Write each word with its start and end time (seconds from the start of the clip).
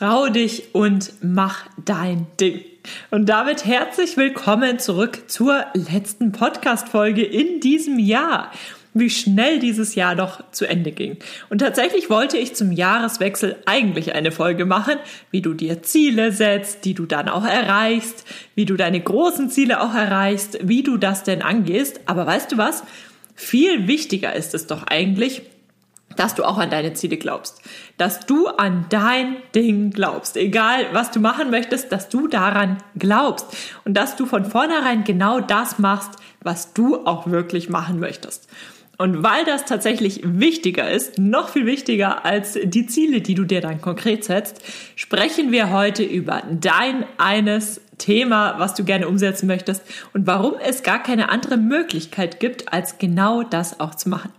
trau 0.00 0.30
dich 0.30 0.74
und 0.74 1.12
mach 1.20 1.66
dein 1.84 2.26
Ding. 2.40 2.64
Und 3.10 3.28
damit 3.28 3.66
herzlich 3.66 4.16
willkommen 4.16 4.78
zurück 4.78 5.24
zur 5.26 5.66
letzten 5.74 6.32
Podcast-Folge 6.32 7.22
in 7.22 7.60
diesem 7.60 7.98
Jahr. 7.98 8.50
Wie 8.94 9.10
schnell 9.10 9.58
dieses 9.58 9.96
Jahr 9.96 10.16
doch 10.16 10.42
zu 10.52 10.64
Ende 10.64 10.92
ging. 10.92 11.18
Und 11.50 11.58
tatsächlich 11.58 12.08
wollte 12.08 12.38
ich 12.38 12.54
zum 12.54 12.72
Jahreswechsel 12.72 13.56
eigentlich 13.66 14.14
eine 14.14 14.32
Folge 14.32 14.64
machen, 14.64 14.94
wie 15.32 15.42
du 15.42 15.52
dir 15.52 15.82
Ziele 15.82 16.32
setzt, 16.32 16.86
die 16.86 16.94
du 16.94 17.04
dann 17.04 17.28
auch 17.28 17.44
erreichst, 17.44 18.24
wie 18.54 18.64
du 18.64 18.76
deine 18.76 19.02
großen 19.02 19.50
Ziele 19.50 19.82
auch 19.82 19.94
erreichst, 19.94 20.60
wie 20.62 20.82
du 20.82 20.96
das 20.96 21.24
denn 21.24 21.42
angehst. 21.42 22.00
Aber 22.06 22.26
weißt 22.26 22.50
du 22.52 22.56
was? 22.56 22.84
Viel 23.34 23.86
wichtiger 23.86 24.34
ist 24.34 24.54
es 24.54 24.66
doch 24.66 24.84
eigentlich, 24.86 25.42
dass 26.20 26.34
du 26.34 26.44
auch 26.44 26.58
an 26.58 26.68
deine 26.68 26.92
Ziele 26.92 27.16
glaubst, 27.16 27.62
dass 27.96 28.26
du 28.26 28.46
an 28.46 28.84
dein 28.90 29.36
Ding 29.54 29.90
glaubst, 29.90 30.36
egal 30.36 30.84
was 30.92 31.10
du 31.10 31.18
machen 31.18 31.50
möchtest, 31.50 31.90
dass 31.92 32.10
du 32.10 32.28
daran 32.28 32.76
glaubst 32.98 33.46
und 33.86 33.94
dass 33.94 34.16
du 34.16 34.26
von 34.26 34.44
vornherein 34.44 35.04
genau 35.04 35.40
das 35.40 35.78
machst, 35.78 36.10
was 36.42 36.74
du 36.74 37.06
auch 37.06 37.28
wirklich 37.28 37.70
machen 37.70 38.00
möchtest. 38.00 38.50
Und 38.98 39.22
weil 39.22 39.46
das 39.46 39.64
tatsächlich 39.64 40.20
wichtiger 40.22 40.90
ist, 40.90 41.18
noch 41.18 41.48
viel 41.48 41.64
wichtiger 41.64 42.26
als 42.26 42.58
die 42.62 42.84
Ziele, 42.84 43.22
die 43.22 43.34
du 43.34 43.44
dir 43.44 43.62
dann 43.62 43.80
konkret 43.80 44.22
setzt, 44.22 44.60
sprechen 44.96 45.52
wir 45.52 45.70
heute 45.70 46.02
über 46.02 46.42
dein 46.50 47.06
eines 47.16 47.80
Thema, 47.96 48.56
was 48.58 48.74
du 48.74 48.84
gerne 48.84 49.08
umsetzen 49.08 49.46
möchtest 49.46 49.82
und 50.12 50.26
warum 50.26 50.52
es 50.62 50.82
gar 50.82 51.02
keine 51.02 51.30
andere 51.30 51.56
Möglichkeit 51.56 52.40
gibt, 52.40 52.74
als 52.74 52.98
genau 52.98 53.42
das 53.42 53.80
auch 53.80 53.94
zu 53.94 54.10
machen. 54.10 54.32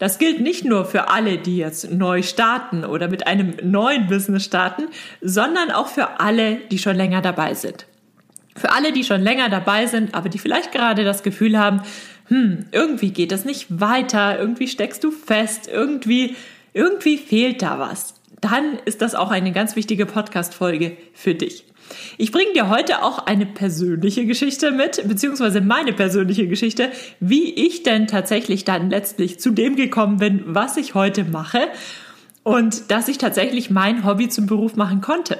Das 0.00 0.16
gilt 0.16 0.40
nicht 0.40 0.64
nur 0.64 0.86
für 0.86 1.08
alle, 1.08 1.36
die 1.36 1.58
jetzt 1.58 1.90
neu 1.90 2.22
starten 2.22 2.86
oder 2.86 3.08
mit 3.08 3.26
einem 3.26 3.54
neuen 3.62 4.06
Business 4.06 4.46
starten, 4.46 4.84
sondern 5.20 5.70
auch 5.70 5.88
für 5.88 6.20
alle, 6.20 6.56
die 6.56 6.78
schon 6.78 6.96
länger 6.96 7.20
dabei 7.20 7.52
sind. 7.52 7.84
Für 8.56 8.72
alle, 8.72 8.92
die 8.92 9.04
schon 9.04 9.20
länger 9.20 9.50
dabei 9.50 9.86
sind, 9.86 10.14
aber 10.14 10.30
die 10.30 10.38
vielleicht 10.38 10.72
gerade 10.72 11.04
das 11.04 11.22
Gefühl 11.22 11.58
haben, 11.58 11.82
hm, 12.28 12.64
irgendwie 12.72 13.10
geht 13.10 13.30
es 13.30 13.44
nicht 13.44 13.66
weiter, 13.78 14.38
irgendwie 14.38 14.68
steckst 14.68 15.04
du 15.04 15.10
fest, 15.10 15.68
irgendwie, 15.70 16.34
irgendwie 16.72 17.18
fehlt 17.18 17.60
da 17.60 17.78
was. 17.78 18.14
Dann 18.40 18.78
ist 18.86 19.02
das 19.02 19.14
auch 19.14 19.30
eine 19.30 19.52
ganz 19.52 19.76
wichtige 19.76 20.06
Podcast-Folge 20.06 20.96
für 21.12 21.34
dich. 21.34 21.66
Ich 22.18 22.32
bringe 22.32 22.52
dir 22.52 22.68
heute 22.68 23.02
auch 23.02 23.26
eine 23.26 23.46
persönliche 23.46 24.26
Geschichte 24.26 24.70
mit, 24.70 25.06
beziehungsweise 25.08 25.60
meine 25.60 25.92
persönliche 25.92 26.46
Geschichte, 26.48 26.90
wie 27.20 27.52
ich 27.52 27.82
denn 27.82 28.06
tatsächlich 28.06 28.64
dann 28.64 28.90
letztlich 28.90 29.40
zu 29.40 29.50
dem 29.50 29.76
gekommen 29.76 30.18
bin, 30.18 30.42
was 30.46 30.76
ich 30.76 30.94
heute 30.94 31.24
mache 31.24 31.68
und 32.42 32.90
dass 32.90 33.08
ich 33.08 33.18
tatsächlich 33.18 33.70
mein 33.70 34.04
Hobby 34.04 34.28
zum 34.28 34.46
Beruf 34.46 34.76
machen 34.76 35.00
konnte. 35.00 35.38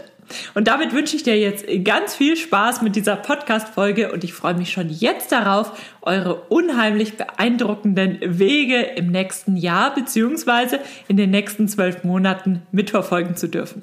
Und 0.54 0.68
damit 0.68 0.92
wünsche 0.92 1.16
ich 1.16 1.22
dir 1.22 1.38
jetzt 1.38 1.66
ganz 1.84 2.14
viel 2.14 2.36
Spaß 2.36 2.82
mit 2.82 2.94
dieser 2.96 3.16
Podcast-Folge 3.16 4.12
und 4.12 4.24
ich 4.24 4.32
freue 4.32 4.54
mich 4.54 4.70
schon 4.70 4.88
jetzt 4.88 5.32
darauf, 5.32 5.72
eure 6.02 6.34
unheimlich 6.48 7.16
beeindruckenden 7.16 8.18
Wege 8.22 8.80
im 8.80 9.10
nächsten 9.10 9.56
Jahr 9.56 9.94
beziehungsweise 9.94 10.78
in 11.08 11.16
den 11.16 11.30
nächsten 11.30 11.68
zwölf 11.68 12.04
Monaten 12.04 12.62
mitverfolgen 12.70 13.36
zu 13.36 13.48
dürfen. 13.48 13.82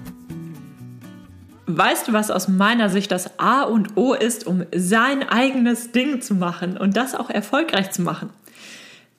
Weißt 1.77 2.07
du, 2.07 2.13
was 2.13 2.31
aus 2.31 2.47
meiner 2.47 2.89
Sicht 2.89 3.11
das 3.11 3.39
A 3.39 3.63
und 3.63 3.95
O 3.95 4.13
ist, 4.13 4.45
um 4.45 4.65
sein 4.75 5.27
eigenes 5.27 5.91
Ding 5.91 6.21
zu 6.21 6.35
machen 6.35 6.77
und 6.77 6.97
das 6.97 7.15
auch 7.15 7.29
erfolgreich 7.29 7.91
zu 7.91 8.01
machen? 8.01 8.29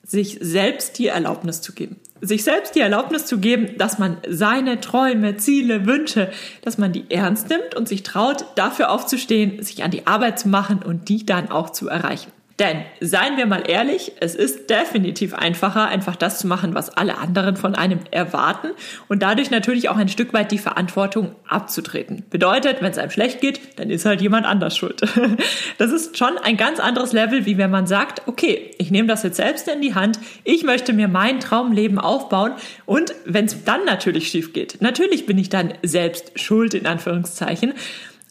Sich 0.05 0.37
selbst 0.41 0.99
die 0.99 1.07
Erlaubnis 1.07 1.61
zu 1.61 1.73
geben. 1.73 1.95
Sich 2.21 2.43
selbst 2.43 2.75
die 2.75 2.81
Erlaubnis 2.81 3.25
zu 3.25 3.39
geben, 3.39 3.77
dass 3.77 3.97
man 3.99 4.17
seine 4.27 4.79
Träume, 4.81 5.37
Ziele, 5.37 5.85
Wünsche, 5.85 6.29
dass 6.61 6.77
man 6.77 6.91
die 6.91 7.09
ernst 7.09 7.49
nimmt 7.49 7.75
und 7.75 7.87
sich 7.87 8.03
traut, 8.03 8.45
dafür 8.55 8.91
aufzustehen, 8.91 9.63
sich 9.63 9.83
an 9.83 9.91
die 9.91 10.05
Arbeit 10.05 10.39
zu 10.39 10.47
machen 10.47 10.83
und 10.83 11.09
die 11.09 11.25
dann 11.25 11.49
auch 11.49 11.71
zu 11.71 11.87
erreichen. 11.87 12.31
Denn, 12.63 12.85
seien 13.01 13.35
wir 13.35 13.45
mal 13.45 13.69
ehrlich, 13.69 14.13
es 14.21 14.35
ist 14.35 14.69
definitiv 14.69 15.33
einfacher, 15.33 15.89
einfach 15.89 16.15
das 16.15 16.39
zu 16.39 16.47
machen, 16.47 16.73
was 16.73 16.89
alle 16.89 17.17
anderen 17.17 17.57
von 17.57 17.75
einem 17.75 17.99
erwarten 18.09 18.69
und 19.09 19.21
dadurch 19.21 19.51
natürlich 19.51 19.89
auch 19.89 19.97
ein 19.97 20.07
Stück 20.07 20.31
weit 20.31 20.49
die 20.49 20.57
Verantwortung 20.57 21.35
abzutreten. 21.45 22.23
Bedeutet, 22.29 22.81
wenn 22.81 22.89
es 22.89 22.97
einem 22.97 23.11
schlecht 23.11 23.41
geht, 23.41 23.59
dann 23.77 23.89
ist 23.89 24.05
halt 24.05 24.21
jemand 24.21 24.45
anders 24.45 24.77
schuld. 24.77 25.01
Das 25.77 25.91
ist 25.91 26.17
schon 26.17 26.37
ein 26.37 26.55
ganz 26.55 26.79
anderes 26.79 27.11
Level, 27.11 27.45
wie 27.45 27.57
wenn 27.57 27.69
man 27.69 27.87
sagt, 27.87 28.27
okay, 28.27 28.71
ich 28.77 28.91
nehme 28.91 29.07
das 29.07 29.23
jetzt 29.23 29.37
selbst 29.37 29.67
in 29.67 29.81
die 29.81 29.95
Hand, 29.95 30.19
ich 30.43 30.63
möchte 30.63 30.93
mir 30.93 31.07
mein 31.07 31.39
Traumleben 31.39 31.99
aufbauen 31.99 32.53
und 32.85 33.13
wenn 33.25 33.45
es 33.45 33.63
dann 33.65 33.83
natürlich 33.83 34.29
schief 34.29 34.53
geht, 34.53 34.81
natürlich 34.81 35.25
bin 35.25 35.37
ich 35.37 35.49
dann 35.49 35.73
selbst 35.81 36.39
schuld 36.39 36.75
in 36.75 36.85
Anführungszeichen, 36.85 37.73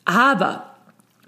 aber 0.04 0.76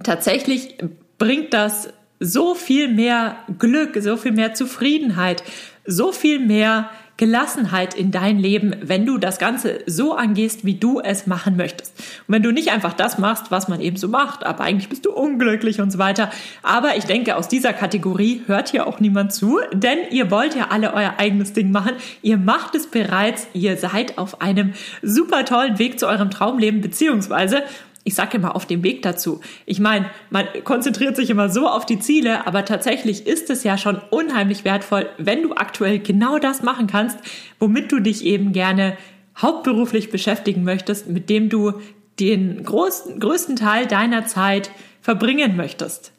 tatsächlich 0.02 0.76
bringt 1.18 1.52
das 1.52 1.90
so 2.24 2.54
viel 2.54 2.88
mehr 2.88 3.36
Glück, 3.58 3.96
so 4.00 4.16
viel 4.16 4.32
mehr 4.32 4.54
Zufriedenheit, 4.54 5.42
so 5.86 6.12
viel 6.12 6.40
mehr 6.40 6.90
Gelassenheit 7.16 7.94
in 7.94 8.10
dein 8.10 8.40
Leben, 8.40 8.74
wenn 8.82 9.06
du 9.06 9.18
das 9.18 9.38
Ganze 9.38 9.80
so 9.86 10.14
angehst, 10.14 10.64
wie 10.64 10.74
du 10.74 11.00
es 11.00 11.28
machen 11.28 11.56
möchtest. 11.56 11.96
Und 12.26 12.34
wenn 12.34 12.42
du 12.42 12.50
nicht 12.50 12.72
einfach 12.72 12.92
das 12.92 13.18
machst, 13.18 13.52
was 13.52 13.68
man 13.68 13.80
eben 13.80 13.96
so 13.96 14.08
macht, 14.08 14.44
aber 14.44 14.64
eigentlich 14.64 14.88
bist 14.88 15.06
du 15.06 15.12
unglücklich 15.12 15.80
und 15.80 15.92
so 15.92 15.98
weiter. 15.98 16.30
Aber 16.64 16.96
ich 16.96 17.04
denke, 17.04 17.36
aus 17.36 17.46
dieser 17.46 17.72
Kategorie 17.72 18.42
hört 18.46 18.70
hier 18.70 18.88
auch 18.88 18.98
niemand 18.98 19.32
zu, 19.32 19.60
denn 19.72 19.98
ihr 20.10 20.32
wollt 20.32 20.56
ja 20.56 20.68
alle 20.70 20.92
euer 20.92 21.14
eigenes 21.18 21.52
Ding 21.52 21.70
machen. 21.70 21.92
Ihr 22.22 22.36
macht 22.36 22.74
es 22.74 22.88
bereits, 22.88 23.46
ihr 23.52 23.76
seid 23.76 24.18
auf 24.18 24.40
einem 24.40 24.72
super 25.00 25.44
tollen 25.44 25.78
Weg 25.78 26.00
zu 26.00 26.08
eurem 26.08 26.30
Traumleben, 26.30 26.80
beziehungsweise 26.80 27.62
ich 28.04 28.14
sage 28.14 28.36
immer 28.36 28.54
auf 28.54 28.66
dem 28.66 28.82
Weg 28.84 29.00
dazu. 29.02 29.40
Ich 29.64 29.80
meine, 29.80 30.10
man 30.30 30.46
konzentriert 30.62 31.16
sich 31.16 31.30
immer 31.30 31.48
so 31.48 31.66
auf 31.66 31.86
die 31.86 31.98
Ziele, 31.98 32.46
aber 32.46 32.66
tatsächlich 32.66 33.26
ist 33.26 33.48
es 33.48 33.64
ja 33.64 33.78
schon 33.78 33.98
unheimlich 34.10 34.64
wertvoll, 34.64 35.08
wenn 35.16 35.42
du 35.42 35.54
aktuell 35.54 35.98
genau 35.98 36.38
das 36.38 36.62
machen 36.62 36.86
kannst, 36.86 37.18
womit 37.58 37.90
du 37.90 38.00
dich 38.00 38.24
eben 38.24 38.52
gerne 38.52 38.96
hauptberuflich 39.38 40.10
beschäftigen 40.10 40.64
möchtest, 40.64 41.08
mit 41.08 41.30
dem 41.30 41.48
du 41.48 41.80
den 42.20 42.62
großen, 42.62 43.18
größten 43.18 43.56
Teil 43.56 43.86
deiner 43.86 44.26
Zeit 44.26 44.70
verbringen 45.00 45.56
möchtest. 45.56 46.12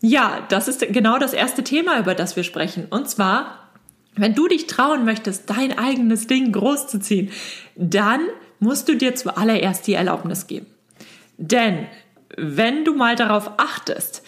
Ja, 0.00 0.46
das 0.48 0.68
ist 0.68 0.80
genau 0.92 1.18
das 1.18 1.32
erste 1.32 1.64
Thema, 1.64 1.98
über 1.98 2.14
das 2.14 2.36
wir 2.36 2.44
sprechen. 2.44 2.86
Und 2.90 3.08
zwar, 3.08 3.70
wenn 4.14 4.34
du 4.34 4.46
dich 4.48 4.66
trauen 4.66 5.04
möchtest, 5.04 5.50
dein 5.50 5.76
eigenes 5.76 6.26
Ding 6.26 6.52
groß 6.52 6.86
zu 6.86 7.00
ziehen, 7.00 7.30
dann 7.74 8.20
musst 8.60 8.88
du 8.88 8.96
dir 8.96 9.14
zuallererst 9.14 9.86
die 9.86 9.94
Erlaubnis 9.94 10.46
geben. 10.46 10.66
Denn 11.36 11.86
wenn 12.36 12.84
du 12.84 12.94
mal 12.94 13.16
darauf 13.16 13.52
achtest, 13.58 14.22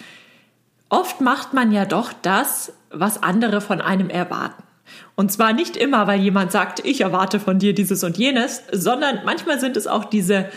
oft 0.88 1.20
macht 1.20 1.54
man 1.54 1.72
ja 1.72 1.84
doch 1.84 2.12
das, 2.22 2.72
was 2.90 3.22
andere 3.22 3.60
von 3.60 3.80
einem 3.80 4.10
erwarten. 4.10 4.62
Und 5.14 5.32
zwar 5.32 5.52
nicht 5.52 5.76
immer, 5.76 6.06
weil 6.06 6.20
jemand 6.20 6.52
sagt, 6.52 6.84
ich 6.84 7.00
erwarte 7.00 7.40
von 7.40 7.58
dir 7.58 7.74
dieses 7.74 8.04
und 8.04 8.16
jenes, 8.16 8.62
sondern 8.70 9.20
manchmal 9.24 9.58
sind 9.58 9.76
es 9.76 9.86
auch 9.86 10.04
diese 10.04 10.50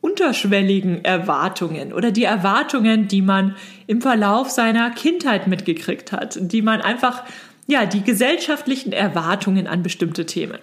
unterschwelligen 0.00 1.04
Erwartungen 1.04 1.92
oder 1.92 2.10
die 2.10 2.24
Erwartungen, 2.24 3.08
die 3.08 3.22
man 3.22 3.56
im 3.86 4.00
Verlauf 4.02 4.50
seiner 4.50 4.90
Kindheit 4.90 5.46
mitgekriegt 5.46 6.12
hat, 6.12 6.38
die 6.40 6.62
man 6.62 6.80
einfach, 6.80 7.22
ja, 7.66 7.86
die 7.86 8.02
gesellschaftlichen 8.02 8.92
Erwartungen 8.92 9.66
an 9.66 9.82
bestimmte 9.82 10.26
Themen. 10.26 10.58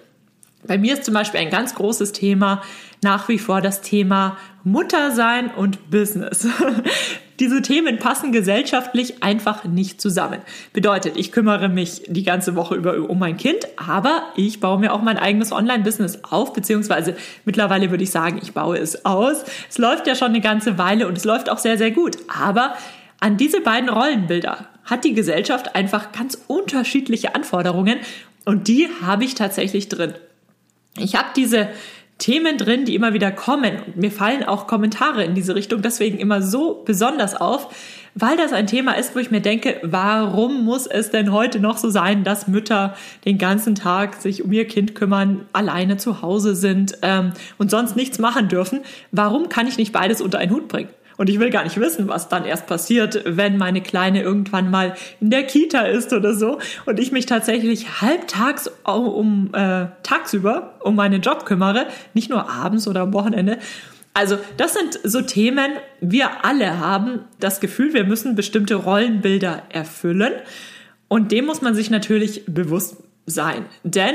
Bei 0.66 0.76
mir 0.76 0.94
ist 0.94 1.04
zum 1.04 1.14
Beispiel 1.14 1.40
ein 1.40 1.50
ganz 1.50 1.74
großes 1.74 2.12
Thema 2.12 2.62
nach 3.02 3.28
wie 3.28 3.38
vor 3.38 3.60
das 3.60 3.80
Thema 3.80 4.36
Muttersein 4.62 5.50
und 5.50 5.90
Business. 5.90 6.46
Diese 7.40 7.62
Themen 7.62 7.98
passen 7.98 8.32
gesellschaftlich 8.32 9.22
einfach 9.22 9.64
nicht 9.64 10.02
zusammen. 10.02 10.40
Bedeutet, 10.74 11.16
ich 11.16 11.32
kümmere 11.32 11.70
mich 11.70 12.02
die 12.06 12.22
ganze 12.22 12.54
Woche 12.54 12.74
über 12.74 13.08
um 13.08 13.18
mein 13.18 13.38
Kind, 13.38 13.66
aber 13.78 14.24
ich 14.36 14.60
baue 14.60 14.78
mir 14.78 14.92
auch 14.92 15.00
mein 15.00 15.16
eigenes 15.16 15.50
Online-Business 15.50 16.18
auf, 16.24 16.52
beziehungsweise 16.52 17.16
mittlerweile 17.46 17.90
würde 17.90 18.04
ich 18.04 18.10
sagen, 18.10 18.38
ich 18.42 18.52
baue 18.52 18.76
es 18.76 19.06
aus. 19.06 19.44
Es 19.70 19.78
läuft 19.78 20.06
ja 20.06 20.14
schon 20.14 20.28
eine 20.28 20.42
ganze 20.42 20.76
Weile 20.76 21.08
und 21.08 21.16
es 21.16 21.24
läuft 21.24 21.48
auch 21.48 21.56
sehr, 21.56 21.78
sehr 21.78 21.92
gut. 21.92 22.18
Aber 22.28 22.74
an 23.20 23.38
diese 23.38 23.62
beiden 23.62 23.88
Rollenbilder 23.88 24.66
hat 24.84 25.04
die 25.04 25.14
Gesellschaft 25.14 25.74
einfach 25.74 26.12
ganz 26.12 26.36
unterschiedliche 26.46 27.34
Anforderungen 27.34 28.00
und 28.44 28.68
die 28.68 28.88
habe 29.02 29.24
ich 29.24 29.34
tatsächlich 29.34 29.88
drin. 29.88 30.12
Ich 30.96 31.14
habe 31.14 31.28
diese 31.36 31.68
Themen 32.20 32.58
drin, 32.58 32.84
die 32.84 32.94
immer 32.94 33.14
wieder 33.14 33.32
kommen. 33.32 33.82
Mir 33.96 34.12
fallen 34.12 34.44
auch 34.44 34.66
Kommentare 34.66 35.24
in 35.24 35.34
diese 35.34 35.54
Richtung 35.54 35.82
deswegen 35.82 36.18
immer 36.18 36.42
so 36.42 36.82
besonders 36.84 37.34
auf, 37.34 37.74
weil 38.14 38.36
das 38.36 38.52
ein 38.52 38.66
Thema 38.66 38.92
ist, 38.92 39.14
wo 39.14 39.20
ich 39.20 39.30
mir 39.30 39.40
denke, 39.40 39.80
warum 39.82 40.64
muss 40.64 40.86
es 40.86 41.10
denn 41.10 41.32
heute 41.32 41.60
noch 41.60 41.78
so 41.78 41.88
sein, 41.88 42.22
dass 42.22 42.46
Mütter 42.46 42.94
den 43.24 43.38
ganzen 43.38 43.74
Tag 43.74 44.16
sich 44.16 44.44
um 44.44 44.52
ihr 44.52 44.66
Kind 44.66 44.94
kümmern, 44.94 45.46
alleine 45.52 45.96
zu 45.96 46.20
Hause 46.20 46.54
sind 46.54 46.98
ähm, 47.02 47.32
und 47.56 47.70
sonst 47.70 47.96
nichts 47.96 48.18
machen 48.18 48.48
dürfen? 48.48 48.80
Warum 49.12 49.48
kann 49.48 49.66
ich 49.66 49.78
nicht 49.78 49.92
beides 49.92 50.20
unter 50.20 50.38
einen 50.38 50.52
Hut 50.52 50.68
bringen? 50.68 50.90
Und 51.20 51.28
ich 51.28 51.38
will 51.38 51.50
gar 51.50 51.64
nicht 51.64 51.78
wissen, 51.78 52.08
was 52.08 52.30
dann 52.30 52.46
erst 52.46 52.66
passiert, 52.66 53.22
wenn 53.26 53.58
meine 53.58 53.82
Kleine 53.82 54.22
irgendwann 54.22 54.70
mal 54.70 54.94
in 55.20 55.28
der 55.28 55.42
Kita 55.42 55.82
ist 55.82 56.14
oder 56.14 56.32
so 56.32 56.58
und 56.86 56.98
ich 56.98 57.12
mich 57.12 57.26
tatsächlich 57.26 58.00
halbtags 58.00 58.70
um 58.84 59.50
äh, 59.52 59.88
tagsüber 60.02 60.76
um 60.80 60.96
meinen 60.96 61.20
Job 61.20 61.44
kümmere, 61.44 61.88
nicht 62.14 62.30
nur 62.30 62.48
abends 62.48 62.88
oder 62.88 63.02
am 63.02 63.12
Wochenende. 63.12 63.58
Also 64.14 64.38
das 64.56 64.72
sind 64.72 64.98
so 65.04 65.20
Themen, 65.20 65.72
wir 66.00 66.42
alle 66.42 66.78
haben 66.80 67.26
das 67.38 67.60
Gefühl, 67.60 67.92
wir 67.92 68.04
müssen 68.04 68.34
bestimmte 68.34 68.76
Rollenbilder 68.76 69.64
erfüllen 69.68 70.32
und 71.08 71.32
dem 71.32 71.44
muss 71.44 71.60
man 71.60 71.74
sich 71.74 71.90
natürlich 71.90 72.46
bewusst 72.46 72.96
sein. 73.26 73.66
Denn 73.82 74.14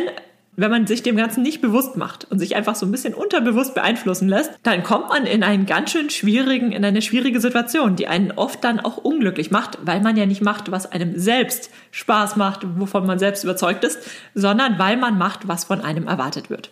wenn 0.55 0.71
man 0.71 0.87
sich 0.87 1.03
dem 1.03 1.15
Ganzen 1.15 1.43
nicht 1.43 1.61
bewusst 1.61 1.97
macht 1.97 2.25
und 2.31 2.39
sich 2.39 2.55
einfach 2.55 2.75
so 2.75 2.85
ein 2.85 2.91
bisschen 2.91 3.13
unterbewusst 3.13 3.73
beeinflussen 3.75 4.29
lässt, 4.29 4.51
dann 4.63 4.83
kommt 4.83 5.09
man 5.09 5.25
in 5.25 5.43
einen 5.43 5.65
ganz 5.65 5.91
schön 5.91 6.09
schwierigen, 6.09 6.71
in 6.71 6.85
eine 6.85 7.01
schwierige 7.01 7.41
Situation, 7.41 7.95
die 7.95 8.07
einen 8.07 8.31
oft 8.31 8.63
dann 8.63 8.79
auch 8.79 8.97
unglücklich 8.97 9.51
macht, 9.51 9.77
weil 9.83 10.01
man 10.01 10.17
ja 10.17 10.25
nicht 10.25 10.41
macht, 10.41 10.71
was 10.71 10.91
einem 10.91 11.17
selbst 11.19 11.69
Spaß 11.91 12.35
macht, 12.35 12.61
wovon 12.79 13.05
man 13.05 13.19
selbst 13.19 13.43
überzeugt 13.43 13.83
ist, 13.83 13.99
sondern 14.33 14.79
weil 14.79 14.97
man 14.97 15.17
macht, 15.17 15.47
was 15.47 15.65
von 15.65 15.81
einem 15.81 16.07
erwartet 16.07 16.49
wird. 16.49 16.69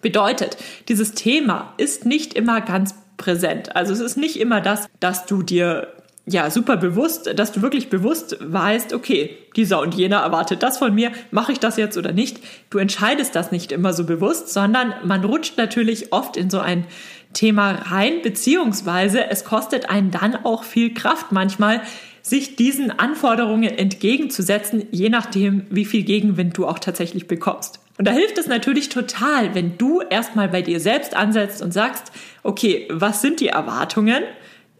Bedeutet, 0.00 0.56
dieses 0.88 1.12
Thema 1.12 1.72
ist 1.76 2.06
nicht 2.06 2.34
immer 2.34 2.60
ganz 2.60 2.94
präsent. 3.16 3.74
Also 3.74 3.92
es 3.92 4.00
ist 4.00 4.16
nicht 4.16 4.38
immer 4.38 4.60
das, 4.60 4.88
dass 5.00 5.26
du 5.26 5.42
dir 5.42 5.88
ja, 6.30 6.50
super 6.50 6.76
bewusst, 6.76 7.30
dass 7.36 7.52
du 7.52 7.62
wirklich 7.62 7.88
bewusst 7.88 8.36
weißt, 8.40 8.92
okay, 8.92 9.36
dieser 9.56 9.80
und 9.80 9.94
jener 9.94 10.18
erwartet 10.18 10.62
das 10.62 10.76
von 10.76 10.94
mir, 10.94 11.10
mache 11.30 11.52
ich 11.52 11.58
das 11.58 11.76
jetzt 11.76 11.96
oder 11.96 12.12
nicht? 12.12 12.38
Du 12.70 12.78
entscheidest 12.78 13.34
das 13.34 13.50
nicht 13.50 13.72
immer 13.72 13.94
so 13.94 14.04
bewusst, 14.04 14.52
sondern 14.52 14.92
man 15.04 15.24
rutscht 15.24 15.56
natürlich 15.56 16.12
oft 16.12 16.36
in 16.36 16.50
so 16.50 16.60
ein 16.60 16.84
Thema 17.32 17.70
rein, 17.70 18.20
beziehungsweise 18.22 19.30
es 19.30 19.44
kostet 19.44 19.88
einen 19.88 20.10
dann 20.10 20.36
auch 20.44 20.64
viel 20.64 20.92
Kraft 20.92 21.32
manchmal, 21.32 21.80
sich 22.20 22.56
diesen 22.56 22.90
Anforderungen 22.90 23.70
entgegenzusetzen, 23.70 24.86
je 24.90 25.08
nachdem, 25.08 25.66
wie 25.70 25.86
viel 25.86 26.02
Gegenwind 26.02 26.58
du 26.58 26.66
auch 26.66 26.78
tatsächlich 26.78 27.26
bekommst. 27.26 27.80
Und 27.96 28.06
da 28.06 28.12
hilft 28.12 28.36
es 28.36 28.46
natürlich 28.46 28.90
total, 28.90 29.54
wenn 29.54 29.78
du 29.78 30.02
erstmal 30.02 30.48
bei 30.48 30.60
dir 30.60 30.78
selbst 30.78 31.16
ansetzt 31.16 31.62
und 31.62 31.72
sagst, 31.72 32.12
okay, 32.42 32.86
was 32.90 33.22
sind 33.22 33.40
die 33.40 33.48
Erwartungen? 33.48 34.22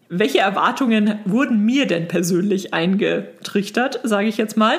Welche 0.09 0.39
Erwartungen 0.39 1.19
wurden 1.25 1.65
mir 1.65 1.87
denn 1.87 2.09
persönlich 2.09 2.75
eingetrichtert, 2.75 4.01
sage 4.05 4.29
ich 4.29 4.37
jetzt 4.37 4.57
mal. 4.57 4.79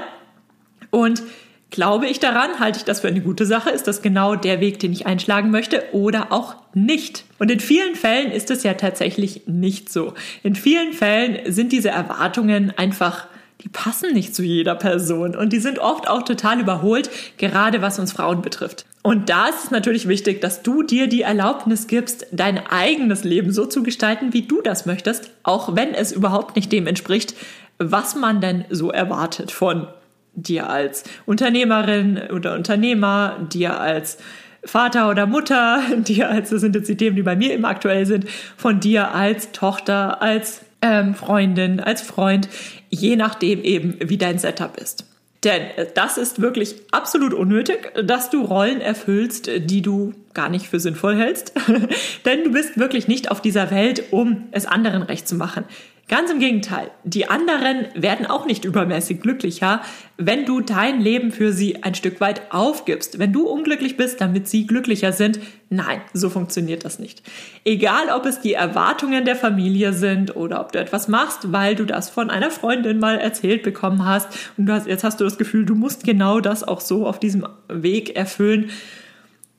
Und 0.91 1.21
glaube 1.69 2.07
ich 2.07 2.19
daran, 2.19 2.59
halte 2.59 2.79
ich 2.79 2.85
das 2.85 3.01
für 3.01 3.07
eine 3.07 3.21
gute 3.21 3.45
Sache, 3.45 3.69
ist 3.69 3.87
das 3.87 4.01
genau 4.01 4.35
der 4.35 4.59
Weg, 4.59 4.79
den 4.79 4.91
ich 4.91 5.05
einschlagen 5.05 5.51
möchte 5.51 5.83
oder 5.91 6.31
auch 6.31 6.55
nicht. 6.73 7.25
Und 7.37 7.51
in 7.51 7.59
vielen 7.59 7.95
Fällen 7.95 8.31
ist 8.31 8.49
es 8.49 8.63
ja 8.63 8.73
tatsächlich 8.73 9.43
nicht 9.45 9.91
so. 9.91 10.13
In 10.43 10.55
vielen 10.55 10.93
Fällen 10.93 11.51
sind 11.51 11.71
diese 11.71 11.89
Erwartungen 11.89 12.73
einfach 12.75 13.27
die 13.61 13.69
passen 13.69 14.13
nicht 14.13 14.33
zu 14.33 14.43
jeder 14.43 14.75
Person 14.75 15.35
und 15.35 15.51
die 15.51 15.59
sind 15.59 15.79
oft 15.79 16.07
auch 16.07 16.23
total 16.23 16.59
überholt, 16.59 17.09
gerade 17.37 17.81
was 17.81 17.99
uns 17.99 18.13
Frauen 18.13 18.41
betrifft. 18.41 18.85
Und 19.01 19.29
da 19.29 19.47
ist 19.47 19.65
es 19.65 19.71
natürlich 19.71 20.07
wichtig, 20.07 20.41
dass 20.41 20.61
du 20.61 20.83
dir 20.83 21.07
die 21.07 21.21
Erlaubnis 21.21 21.87
gibst, 21.87 22.27
dein 22.31 22.65
eigenes 22.67 23.23
Leben 23.23 23.51
so 23.51 23.65
zu 23.65 23.83
gestalten, 23.83 24.33
wie 24.33 24.43
du 24.43 24.61
das 24.61 24.85
möchtest, 24.85 25.31
auch 25.43 25.75
wenn 25.75 25.93
es 25.93 26.11
überhaupt 26.11 26.55
nicht 26.55 26.71
dem 26.71 26.87
entspricht, 26.87 27.33
was 27.77 28.15
man 28.15 28.41
denn 28.41 28.65
so 28.69 28.91
erwartet 28.91 29.51
von 29.51 29.87
dir 30.35 30.69
als 30.69 31.03
Unternehmerin 31.25 32.19
oder 32.33 32.55
Unternehmer, 32.55 33.37
dir 33.51 33.79
als 33.79 34.17
Vater 34.63 35.09
oder 35.09 35.25
Mutter, 35.25 35.81
dir 35.97 36.29
als, 36.29 36.49
das 36.49 36.61
sind 36.61 36.75
jetzt 36.75 36.89
die 36.89 36.97
Themen, 36.97 37.15
die 37.15 37.23
bei 37.23 37.35
mir 37.35 37.53
immer 37.53 37.69
aktuell 37.69 38.05
sind, 38.05 38.25
von 38.57 38.79
dir 38.79 39.13
als 39.13 39.51
Tochter, 39.51 40.21
als 40.21 40.61
ähm, 40.81 41.15
Freundin, 41.15 41.79
als 41.79 42.01
Freund, 42.01 42.47
je 42.89 43.15
nachdem 43.15 43.63
eben, 43.63 43.97
wie 43.99 44.17
dein 44.17 44.37
Setup 44.37 44.77
ist. 44.77 45.05
Denn 45.43 45.61
das 45.93 46.17
ist 46.17 46.41
wirklich 46.41 46.75
absolut 46.91 47.33
unnötig, 47.33 47.93
dass 48.03 48.29
du 48.29 48.43
Rollen 48.43 48.81
erfüllst, 48.81 49.49
die 49.55 49.81
du 49.81 50.13
gar 50.33 50.49
nicht 50.49 50.67
für 50.67 50.81
sinnvoll 50.81 51.15
hältst. 51.15 51.53
Denn 52.25 52.43
du 52.43 52.51
bist 52.51 52.77
wirklich 52.77 53.07
nicht 53.07 53.31
auf 53.31 53.41
dieser 53.41 53.71
Welt, 53.71 54.03
um 54.11 54.49
es 54.51 54.65
anderen 54.65 55.01
recht 55.01 55.29
zu 55.29 55.35
machen. 55.35 55.63
Ganz 56.09 56.31
im 56.31 56.39
Gegenteil, 56.39 56.89
die 57.03 57.29
anderen 57.29 57.85
werden 57.93 58.25
auch 58.25 58.47
nicht 58.47 58.65
übermäßig 58.65 59.21
glücklicher, 59.21 59.81
wenn 60.17 60.43
du 60.43 60.59
dein 60.59 60.99
Leben 60.99 61.31
für 61.31 61.53
sie 61.53 61.83
ein 61.83 61.93
Stück 61.93 62.19
weit 62.19 62.51
aufgibst. 62.51 63.19
Wenn 63.19 63.31
du 63.31 63.47
unglücklich 63.47 63.95
bist, 63.95 64.19
damit 64.19 64.47
sie 64.47 64.65
glücklicher 64.65 65.11
sind, 65.11 65.39
nein, 65.69 66.01
so 66.11 66.31
funktioniert 66.31 66.83
das 66.83 66.97
nicht. 66.97 67.21
Egal, 67.63 68.09
ob 68.09 68.25
es 68.25 68.41
die 68.41 68.55
Erwartungen 68.55 69.23
der 69.23 69.35
Familie 69.35 69.93
sind 69.93 70.35
oder 70.35 70.61
ob 70.61 70.71
du 70.71 70.79
etwas 70.79 71.09
machst, 71.09 71.51
weil 71.51 71.75
du 71.75 71.85
das 71.85 72.09
von 72.09 72.31
einer 72.31 72.49
Freundin 72.49 72.97
mal 72.97 73.19
erzählt 73.19 73.61
bekommen 73.61 74.03
hast 74.03 74.29
und 74.57 74.67
hast, 74.71 74.87
jetzt 74.87 75.03
hast 75.03 75.19
du 75.19 75.25
das 75.25 75.37
Gefühl, 75.37 75.63
du 75.63 75.75
musst 75.75 76.05
genau 76.05 76.39
das 76.39 76.67
auch 76.67 76.81
so 76.81 77.05
auf 77.05 77.19
diesem 77.19 77.45
Weg 77.67 78.15
erfüllen. 78.15 78.71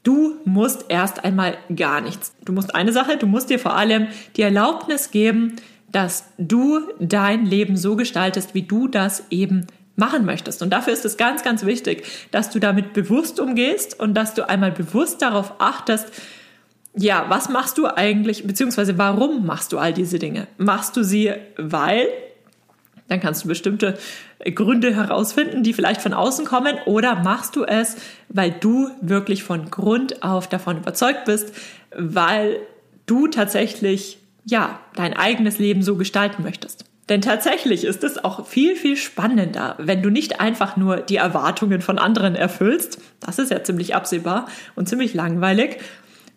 Du 0.02 0.34
musst 0.44 0.86
erst 0.88 1.22
einmal 1.22 1.56
gar 1.76 2.00
nichts. 2.00 2.34
Du 2.44 2.52
musst 2.52 2.74
eine 2.74 2.92
Sache, 2.92 3.18
du 3.18 3.28
musst 3.28 3.50
dir 3.50 3.60
vor 3.60 3.76
allem 3.76 4.08
die 4.34 4.42
Erlaubnis 4.42 5.12
geben, 5.12 5.54
dass 5.92 6.24
du 6.38 6.80
dein 6.98 7.46
Leben 7.46 7.76
so 7.76 7.96
gestaltest, 7.96 8.54
wie 8.54 8.62
du 8.62 8.88
das 8.88 9.24
eben 9.30 9.66
machen 9.96 10.24
möchtest. 10.24 10.62
Und 10.62 10.70
dafür 10.70 10.92
ist 10.92 11.04
es 11.04 11.16
ganz, 11.16 11.42
ganz 11.42 11.64
wichtig, 11.64 12.04
dass 12.30 12.50
du 12.50 12.58
damit 12.58 12.92
bewusst 12.92 13.38
umgehst 13.38 13.98
und 14.00 14.14
dass 14.14 14.34
du 14.34 14.48
einmal 14.48 14.72
bewusst 14.72 15.22
darauf 15.22 15.54
achtest, 15.58 16.08
ja, 16.96 17.26
was 17.28 17.48
machst 17.48 17.78
du 17.78 17.86
eigentlich, 17.86 18.44
beziehungsweise 18.46 18.98
warum 18.98 19.46
machst 19.46 19.72
du 19.72 19.78
all 19.78 19.92
diese 19.92 20.18
Dinge? 20.18 20.48
Machst 20.58 20.96
du 20.96 21.04
sie, 21.04 21.32
weil, 21.56 22.08
dann 23.08 23.20
kannst 23.20 23.44
du 23.44 23.48
bestimmte 23.48 23.96
Gründe 24.54 24.94
herausfinden, 24.94 25.62
die 25.62 25.72
vielleicht 25.72 26.02
von 26.02 26.14
außen 26.14 26.46
kommen, 26.46 26.78
oder 26.86 27.16
machst 27.16 27.54
du 27.54 27.64
es, 27.64 27.96
weil 28.28 28.50
du 28.50 28.90
wirklich 29.00 29.44
von 29.44 29.70
Grund 29.70 30.22
auf 30.22 30.48
davon 30.48 30.78
überzeugt 30.78 31.26
bist, 31.26 31.52
weil 31.96 32.58
du 33.06 33.28
tatsächlich 33.28 34.19
ja, 34.44 34.80
dein 34.94 35.14
eigenes 35.14 35.58
Leben 35.58 35.82
so 35.82 35.96
gestalten 35.96 36.42
möchtest. 36.42 36.84
Denn 37.10 37.20
tatsächlich 37.20 37.84
ist 37.84 38.04
es 38.04 38.22
auch 38.22 38.46
viel, 38.46 38.76
viel 38.76 38.96
spannender, 38.96 39.74
wenn 39.78 40.00
du 40.00 40.10
nicht 40.10 40.40
einfach 40.40 40.76
nur 40.76 40.98
die 40.98 41.16
Erwartungen 41.16 41.80
von 41.80 41.98
anderen 41.98 42.36
erfüllst, 42.36 43.00
das 43.18 43.40
ist 43.40 43.50
ja 43.50 43.64
ziemlich 43.64 43.96
absehbar 43.96 44.46
und 44.76 44.88
ziemlich 44.88 45.12
langweilig, 45.12 45.78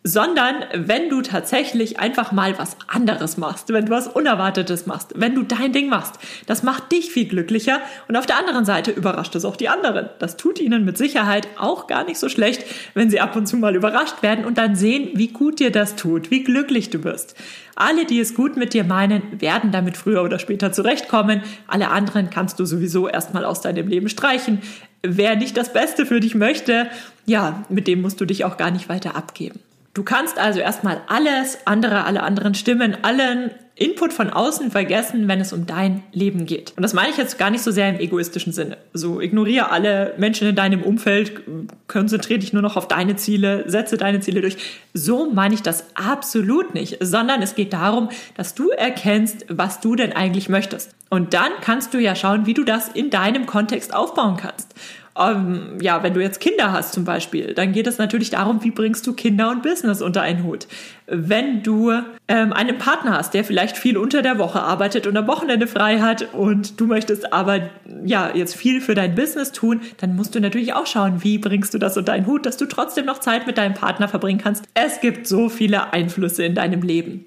sondern 0.04 0.66
wenn 0.74 1.10
du 1.10 1.22
tatsächlich 1.22 2.00
einfach 2.00 2.34
mal 2.34 2.58
was 2.60 2.76
anderes 2.88 3.38
machst, 3.38 3.72
wenn 3.72 3.86
du 3.86 3.92
was 3.92 4.08
Unerwartetes 4.08 4.86
machst, 4.86 5.14
wenn 5.16 5.34
du 5.34 5.44
dein 5.44 5.72
Ding 5.72 5.88
machst, 5.88 6.16
das 6.46 6.62
macht 6.62 6.92
dich 6.92 7.12
viel 7.12 7.26
glücklicher 7.26 7.80
und 8.10 8.18
auf 8.18 8.26
der 8.26 8.38
anderen 8.38 8.66
Seite 8.66 8.92
überrascht 8.92 9.34
es 9.36 9.46
auch 9.46 9.56
die 9.56 9.70
anderen. 9.70 10.10
Das 10.20 10.36
tut 10.36 10.60
ihnen 10.60 10.84
mit 10.84 10.98
Sicherheit 10.98 11.48
auch 11.58 11.88
gar 11.88 12.04
nicht 12.04 12.20
so 12.20 12.28
schlecht, 12.28 12.66
wenn 12.94 13.10
sie 13.10 13.22
ab 13.22 13.36
und 13.38 13.48
zu 13.48 13.56
mal 13.56 13.76
überrascht 13.76 14.22
werden 14.22 14.46
und 14.46 14.58
dann 14.58 14.76
sehen, 14.76 15.12
wie 15.14 15.30
gut 15.30 15.60
dir 15.60 15.72
das 15.72 15.96
tut, 15.96 16.32
wie 16.32 16.44
glücklich 16.44 16.90
du 16.90 17.00
bist. 17.00 17.36
Alle, 17.76 18.06
die 18.06 18.20
es 18.20 18.36
gut 18.36 18.58
mit 18.58 18.74
dir 18.74 18.84
meinen, 18.84 19.42
werden 19.42 19.72
damit 19.72 19.98
früher 19.98 20.24
oder 20.24 20.38
später 20.38 20.72
zurechtkommen. 20.72 21.42
Alle 21.66 21.90
anderen 21.90 22.30
kannst 22.30 22.60
du 22.60 22.66
sowieso 22.66 23.08
erstmal 23.08 23.46
aus 23.46 23.62
deinem 23.62 23.88
Leben 23.88 24.10
streichen. 24.10 24.62
Wer 25.02 25.36
nicht 25.36 25.58
das 25.58 25.74
Beste 25.74 26.06
für 26.06 26.20
dich 26.20 26.36
möchte, 26.36 26.88
ja, 27.26 27.64
mit 27.70 27.88
dem 27.88 28.02
musst 28.02 28.22
du 28.22 28.26
dich 28.26 28.46
auch 28.46 28.58
gar 28.58 28.70
nicht 28.70 28.90
weiter 28.90 29.16
abgeben. 29.16 29.60
Du 29.94 30.02
kannst 30.02 30.40
also 30.40 30.60
erstmal 30.60 31.02
alles 31.08 31.60
andere, 31.66 32.06
alle 32.06 32.24
anderen 32.24 32.56
Stimmen, 32.56 32.98
allen 33.04 33.52
Input 33.76 34.12
von 34.12 34.32
außen 34.32 34.72
vergessen, 34.72 35.28
wenn 35.28 35.40
es 35.40 35.54
um 35.54 35.68
dein 35.68 36.04
Leben 36.12 36.48
geht. 36.48 36.74
Und 36.76 36.82
das 36.82 36.94
meine 36.94 37.10
ich 37.10 37.18
jetzt 37.18 37.38
gar 37.38 37.52
nicht 37.52 37.64
so 37.64 37.70
sehr 37.70 37.90
im 37.90 38.00
egoistischen 38.00 38.54
Sinne. 38.54 38.78
So 38.94 39.22
ignoriere 39.22 39.72
alle 39.72 40.14
Menschen 40.18 40.48
in 40.48 40.56
deinem 40.56 40.82
Umfeld, 40.82 41.42
konzentriere 41.88 42.40
dich 42.40 42.54
nur 42.54 42.64
noch 42.64 42.76
auf 42.76 42.88
deine 42.88 43.18
Ziele, 43.18 43.66
setze 43.68 43.98
deine 43.98 44.20
Ziele 44.20 44.42
durch. 44.42 44.58
So 44.94 45.32
meine 45.32 45.54
ich 45.54 45.62
das 45.62 45.86
absolut 45.96 46.74
nicht, 46.74 46.98
sondern 47.00 47.44
es 47.44 47.54
geht 47.54 47.74
darum, 47.74 48.10
dass 48.36 48.56
du 48.56 48.70
erkennst, 48.70 49.46
was 49.50 49.80
du 49.80 49.96
denn 49.96 50.14
eigentlich 50.14 50.50
möchtest. 50.50 50.96
Und 51.10 51.36
dann 51.36 51.52
kannst 51.62 51.94
du 51.94 52.00
ja 52.00 52.16
schauen, 52.16 52.48
wie 52.48 52.56
du 52.56 52.64
das 52.64 52.90
in 52.90 53.12
deinem 53.12 53.46
Kontext 53.46 53.94
aufbauen 53.94 54.38
kannst. 54.38 54.74
Ähm, 55.20 55.78
ja, 55.80 56.02
wenn 56.02 56.14
du 56.14 56.22
jetzt 56.22 56.40
Kinder 56.40 56.72
hast 56.72 56.94
zum 56.94 57.06
Beispiel, 57.06 57.54
dann 57.54 57.72
geht 57.72 57.86
es 57.86 57.98
natürlich 57.98 58.32
darum, 58.32 58.64
wie 58.64 58.72
bringst 58.72 59.06
du 59.06 59.14
Kinder 59.14 59.50
und 59.52 59.62
Business 59.62 60.02
unter 60.02 60.22
einen 60.22 60.44
Hut. 60.44 60.68
Wenn 61.06 61.62
du 61.62 61.92
ähm, 62.28 62.54
einen 62.54 62.78
Partner 62.78 63.18
hast, 63.18 63.34
der 63.34 63.44
vielleicht 63.44 63.78
viel 63.78 63.98
unter 63.98 64.22
der 64.22 64.40
Woche 64.40 64.62
arbeitet 64.62 65.06
und 65.06 65.16
am 65.16 65.28
Wochenende 65.28 65.68
frei 65.68 66.00
hat 66.00 66.34
und 66.34 66.80
du 66.80 66.88
möchtest 66.88 67.32
aber 67.32 67.70
ja 68.04 68.32
jetzt 68.34 68.56
viel 68.56 68.82
für 68.82 68.96
dein 68.96 69.14
Business 69.14 69.52
tun, 69.52 69.82
dann 69.98 70.16
musst 70.16 70.34
du 70.34 70.40
natürlich 70.40 70.74
auch 70.74 70.88
schauen, 70.88 71.24
wie 71.24 71.38
bringst 71.38 71.74
du 71.74 71.78
das 71.78 71.98
unter 71.98 72.14
einen 72.14 72.26
Hut, 72.26 72.46
dass 72.46 72.58
du 72.58 72.66
trotzdem 72.66 73.06
noch 73.06 73.20
Zeit 73.20 73.46
mit 73.46 73.58
deinem 73.58 73.76
Partner 73.76 74.08
verbringen 74.08 74.40
kannst. 74.42 74.66
Es 74.74 75.00
gibt 75.00 75.28
so 75.28 75.50
viele 75.50 75.94
Einflüsse 75.94 76.44
in 76.44 76.56
deinem 76.56 76.82
Leben. 76.82 77.26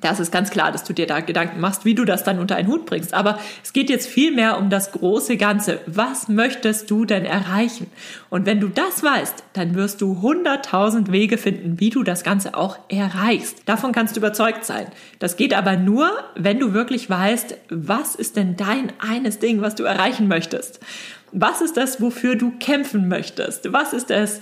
Das 0.00 0.20
ist 0.20 0.30
ganz 0.30 0.50
klar, 0.50 0.70
dass 0.70 0.84
du 0.84 0.92
dir 0.92 1.06
da 1.06 1.20
Gedanken 1.20 1.60
machst, 1.60 1.84
wie 1.84 1.94
du 1.94 2.04
das 2.04 2.24
dann 2.24 2.38
unter 2.38 2.56
einen 2.56 2.68
Hut 2.68 2.86
bringst. 2.86 3.14
Aber 3.14 3.38
es 3.62 3.72
geht 3.72 3.90
jetzt 3.90 4.06
viel 4.06 4.34
mehr 4.34 4.58
um 4.58 4.70
das 4.70 4.92
große 4.92 5.36
Ganze. 5.36 5.80
Was 5.86 6.28
möchtest 6.28 6.90
du 6.90 7.04
denn 7.04 7.24
erreichen? 7.24 7.90
Und 8.30 8.46
wenn 8.46 8.60
du 8.60 8.68
das 8.68 9.02
weißt, 9.02 9.44
dann 9.54 9.74
wirst 9.74 10.00
du 10.00 10.22
hunderttausend 10.22 11.10
Wege 11.10 11.38
finden, 11.38 11.80
wie 11.80 11.90
du 11.90 12.02
das 12.02 12.22
Ganze 12.22 12.54
auch 12.54 12.78
erreichst. 12.88 13.62
Davon 13.66 13.92
kannst 13.92 14.16
du 14.16 14.20
überzeugt 14.20 14.64
sein. 14.64 14.86
Das 15.18 15.36
geht 15.36 15.54
aber 15.54 15.76
nur, 15.76 16.10
wenn 16.36 16.58
du 16.58 16.72
wirklich 16.72 17.10
weißt, 17.10 17.56
was 17.70 18.14
ist 18.14 18.36
denn 18.36 18.56
dein 18.56 18.92
eines 18.98 19.38
Ding, 19.38 19.60
was 19.60 19.74
du 19.74 19.84
erreichen 19.84 20.28
möchtest? 20.28 20.80
Was 21.32 21.60
ist 21.60 21.76
das, 21.76 22.00
wofür 22.00 22.36
du 22.36 22.52
kämpfen 22.58 23.08
möchtest? 23.08 23.72
Was 23.72 23.92
ist 23.92 24.10
es, 24.10 24.40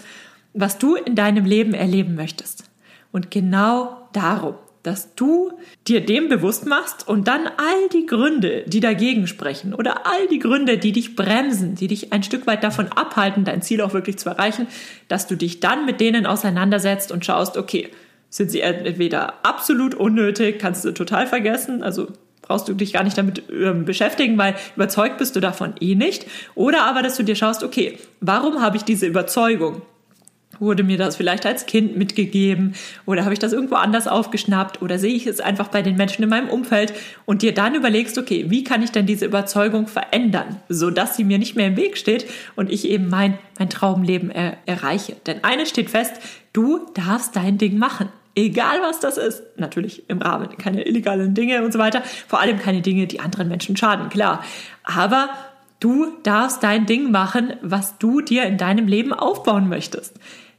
was 0.53 0.79
du 0.79 0.95
in 0.95 1.15
deinem 1.15 1.45
Leben 1.45 1.75
erleben 1.75 2.15
möchtest? 2.15 2.65
Und 3.11 3.31
genau 3.31 4.09
darum 4.13 4.55
dass 4.87 5.15
du 5.15 5.53
dir 5.89 6.05
dem 6.05 6.29
bewusst 6.29 6.65
machst 6.65 7.09
und 7.09 7.27
dann 7.27 7.47
all 7.47 7.89
die 7.93 8.07
Gründe, 8.07 8.63
die 8.67 8.81
dagegen 8.81 9.27
sprechen 9.27 9.75
oder 9.75 10.07
all 10.07 10.29
die 10.29 10.39
Gründe, 10.39 10.79
die 10.79 10.93
dich 10.93 11.17
bremsen, 11.17 11.75
die 11.75 11.89
dich 11.89 12.13
ein 12.13 12.23
Stück 12.23 12.47
weit 12.47 12.63
davon 12.63 12.89
abhalten, 12.89 13.45
dein 13.45 13.63
Ziel 13.63 13.81
auch 13.81 13.93
wirklich 13.93 14.19
zu 14.19 14.29
erreichen, 14.29 14.69
dass 15.09 15.27
du 15.27 15.35
dich 15.35 15.61
dann 15.61 15.87
mit 15.87 16.01
denen 16.01 16.25
auseinandersetzt 16.25 17.11
und 17.11 17.25
schaust, 17.25 17.57
okay, 17.57 17.91
sind 18.31 18.51
sie 18.51 18.61
entweder 18.61 19.45
absolut 19.45 19.95
unnötig, 19.95 20.59
kannst 20.59 20.85
du 20.85 20.93
total 20.93 21.27
vergessen, 21.27 21.83
also 21.83 22.09
brauchst 22.43 22.69
du 22.69 22.75
dich 22.75 22.93
gar 22.93 23.03
nicht 23.03 23.19
damit 23.19 23.43
ähm, 23.51 23.85
beschäftigen, 23.85 24.39
weil 24.39 24.55
überzeugt 24.77 25.19
bist 25.19 25.35
du 25.35 25.41
davon 25.41 25.75
eh 25.81 25.97
nicht. 25.97 26.27
Oder 26.55 26.85
aber, 26.85 27.03
dass 27.03 27.17
du 27.17 27.25
dir 27.25 27.35
schaust, 27.35 27.65
okay, 27.65 27.99
warum 28.21 28.63
habe 28.63 28.77
ich 28.77 28.85
diese 28.85 29.07
Überzeugung? 29.07 29.83
Wurde 30.59 30.83
mir 30.83 30.99
das 30.99 31.17
vielleicht 31.17 31.47
als 31.47 31.67
Kind 31.67 31.97
mitgegeben 31.97 32.75
oder 33.05 33.25
habe 33.25 33.33
ich 33.33 33.39
das 33.39 33.53
irgendwo 33.53 33.77
anders 33.77 34.09
aufgeschnappt 34.09 34.83
oder 34.83 34.99
sehe 34.99 35.15
ich 35.15 35.27
es 35.27 35.41
einfach 35.41 35.69
bei 35.69 35.83
den 35.83 35.97
Menschen 35.97 36.23
in 36.23 36.29
meinem 36.29 36.49
Umfeld 36.49 36.93
und 37.25 37.43
dir 37.43 37.55
dann 37.55 37.75
überlegst, 37.75 38.19
okay, 38.19 38.47
wie 38.49 38.65
kann 38.65 38.83
ich 38.83 38.93
denn 38.93 39.07
diese 39.07 39.27
Überzeugung 39.27 39.87
verändern, 39.87 40.61
sodass 40.69 41.17
sie 41.17 41.25
mir 41.25 41.39
nicht 41.39 41.57
mehr 41.57 41.69
im 41.69 41.77
Weg 41.77 41.97
steht 41.97 42.27
und 42.55 42.71
ich 42.71 42.89
eben 42.89 43.09
mein, 43.09 43.39
mein 43.59 43.71
Traumleben 43.71 44.31
er, 44.31 44.57
erreiche. 44.67 45.17
Denn 45.27 45.45
eines 45.45 45.69
steht 45.69 45.91
fest, 45.91 46.15
du 46.53 46.87
darfst 46.95 47.37
dein 47.37 47.59
Ding 47.59 47.79
machen. 47.79 48.09
Egal 48.35 48.83
was 48.83 49.01
das 49.01 49.17
ist. 49.17 49.43
Natürlich 49.57 50.11
im 50.11 50.21
Rahmen, 50.21 50.59
keine 50.59 50.87
illegalen 50.87 51.33
Dinge 51.33 51.65
und 51.65 51.73
so 51.73 51.79
weiter. 51.79 52.03
Vor 52.29 52.41
allem 52.41 52.59
keine 52.59 52.83
Dinge, 52.83 53.07
die 53.07 53.21
anderen 53.21 53.49
Menschen 53.49 53.77
schaden, 53.79 54.11
klar. 54.11 54.45
Aber 54.85 55.31
Du 55.79 56.17
darfst 56.23 56.63
dein 56.63 56.87
Ding 56.87 57.11
machen, 57.11 57.53
was 57.61 57.99
du 57.99 58.23
dir 58.23 58.45
in 58.45 58.57
deinem 58.57 58.87
Leben 58.87 59.13
aufbauen 59.13 59.69
möchtest. 59.69 60.19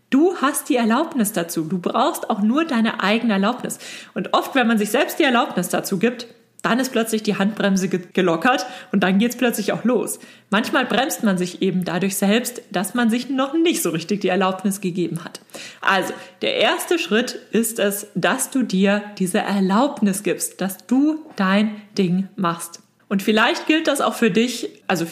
Du 0.10 0.38
hast 0.38 0.70
die 0.70 0.78
Erlaubnis 0.78 1.34
dazu. 1.34 1.64
Du 1.64 1.80
brauchst 1.80 2.30
auch 2.30 2.42
nur 2.42 2.66
deine 2.66 3.04
eigene 3.04 3.34
Erlaubnis. 3.34 3.80
Und 4.14 4.34
oft, 4.34 4.56
wenn 4.56 4.68
man 4.68 4.78
sich 4.78 4.90
selbst 4.90 5.20
die 5.20 5.24
Erlaubnis 5.24 5.70
dazu 5.70 6.00
gibt, 6.00 6.28
dann 6.64 6.80
ist 6.80 6.92
plötzlich 6.92 7.24
die 7.24 7.38
Handbremse 7.38 7.88
gelockert 7.88 8.66
und 8.92 9.02
dann 9.02 9.20
geht's 9.20 9.36
plötzlich 9.36 9.72
auch 9.74 9.84
los. 9.84 10.20
Manchmal 10.50 10.86
bremst 10.86 11.24
man 11.24 11.38
sich 11.38 11.62
eben 11.62 11.86
dadurch 11.86 12.18
selbst, 12.18 12.62
dass 12.72 12.94
man 12.94 13.10
sich 13.10 13.30
noch 13.30 13.54
nicht 13.54 13.82
so 13.82 13.92
richtig 13.92 14.22
die 14.22 14.28
Erlaubnis 14.30 14.82
gegeben 14.82 15.24
hat. 15.24 15.40
Also, 15.82 16.14
der 16.42 16.56
erste 16.56 17.00
Schritt 17.00 17.40
ist 17.52 17.80
es, 17.80 18.08
dass 18.16 18.50
du 18.50 18.64
dir 18.64 19.04
diese 19.18 19.40
Erlaubnis 19.40 20.24
gibst, 20.24 20.60
dass 20.60 20.86
du 20.88 21.26
dein 21.36 21.82
Ding 21.98 22.28
machst. 22.36 22.82
Und 23.10 23.24
vielleicht 23.24 23.68
gilt 23.68 23.88
das 23.88 24.02
auch 24.02 24.16
für 24.16 24.30
dich, 24.30 24.70
also 24.88 25.06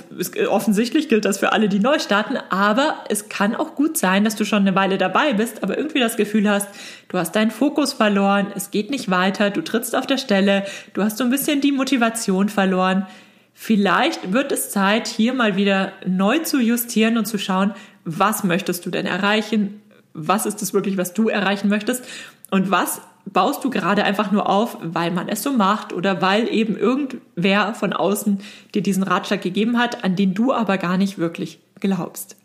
offensichtlich 0.49 1.07
gilt 1.07 1.23
das 1.23 1.37
für 1.37 1.53
alle, 1.53 1.69
die 1.69 1.79
neu 1.79 1.97
starten, 1.99 2.35
aber 2.49 3.05
es 3.07 3.29
kann 3.29 3.55
auch 3.55 3.73
gut 3.73 3.97
sein, 3.97 4.25
dass 4.25 4.35
du 4.35 4.43
schon 4.43 4.63
eine 4.63 4.75
Weile 4.75 4.97
dabei 4.97 5.31
bist, 5.31 5.63
aber 5.63 5.77
irgendwie 5.77 6.01
das 6.01 6.17
Gefühl 6.17 6.49
hast, 6.49 6.67
du 7.07 7.17
hast 7.17 7.37
deinen 7.37 7.51
Fokus 7.51 7.93
verloren, 7.93 8.47
es 8.53 8.69
geht 8.69 8.89
nicht 8.89 9.09
weiter, 9.09 9.49
du 9.49 9.61
trittst 9.61 9.95
auf 9.95 10.07
der 10.07 10.17
Stelle, 10.17 10.65
du 10.93 11.03
hast 11.03 11.17
so 11.17 11.23
ein 11.23 11.29
bisschen 11.29 11.61
die 11.61 11.71
Motivation 11.71 12.49
verloren. 12.49 13.07
Vielleicht 13.53 14.33
wird 14.33 14.51
es 14.51 14.69
Zeit, 14.71 15.07
hier 15.07 15.33
mal 15.33 15.55
wieder 15.55 15.93
neu 16.05 16.39
zu 16.39 16.59
justieren 16.59 17.17
und 17.17 17.25
zu 17.25 17.37
schauen, 17.37 17.73
was 18.03 18.43
möchtest 18.43 18.85
du 18.85 18.89
denn 18.89 19.05
erreichen? 19.05 19.81
Was 20.13 20.45
ist 20.45 20.61
es 20.61 20.73
wirklich, 20.73 20.97
was 20.97 21.13
du 21.13 21.29
erreichen 21.29 21.69
möchtest? 21.69 22.03
Und 22.51 22.71
was 22.71 22.99
baust 23.25 23.63
du 23.63 23.69
gerade 23.69 24.03
einfach 24.03 24.31
nur 24.31 24.49
auf, 24.49 24.77
weil 24.81 25.11
man 25.11 25.27
es 25.27 25.43
so 25.43 25.51
macht 25.51 25.93
oder 25.93 26.21
weil 26.21 26.47
eben 26.53 26.77
irgendwer 26.77 27.73
von 27.73 27.93
außen 27.93 28.39
dir 28.73 28.81
diesen 28.81 29.03
Ratschlag 29.03 29.41
gegeben 29.41 29.77
hat, 29.77 30.03
an 30.03 30.15
den 30.15 30.33
du 30.33 30.53
aber 30.53 30.77
gar 30.77 30.97
nicht 30.97 31.17
wirklich 31.17 31.59
glaubst. 31.79 32.37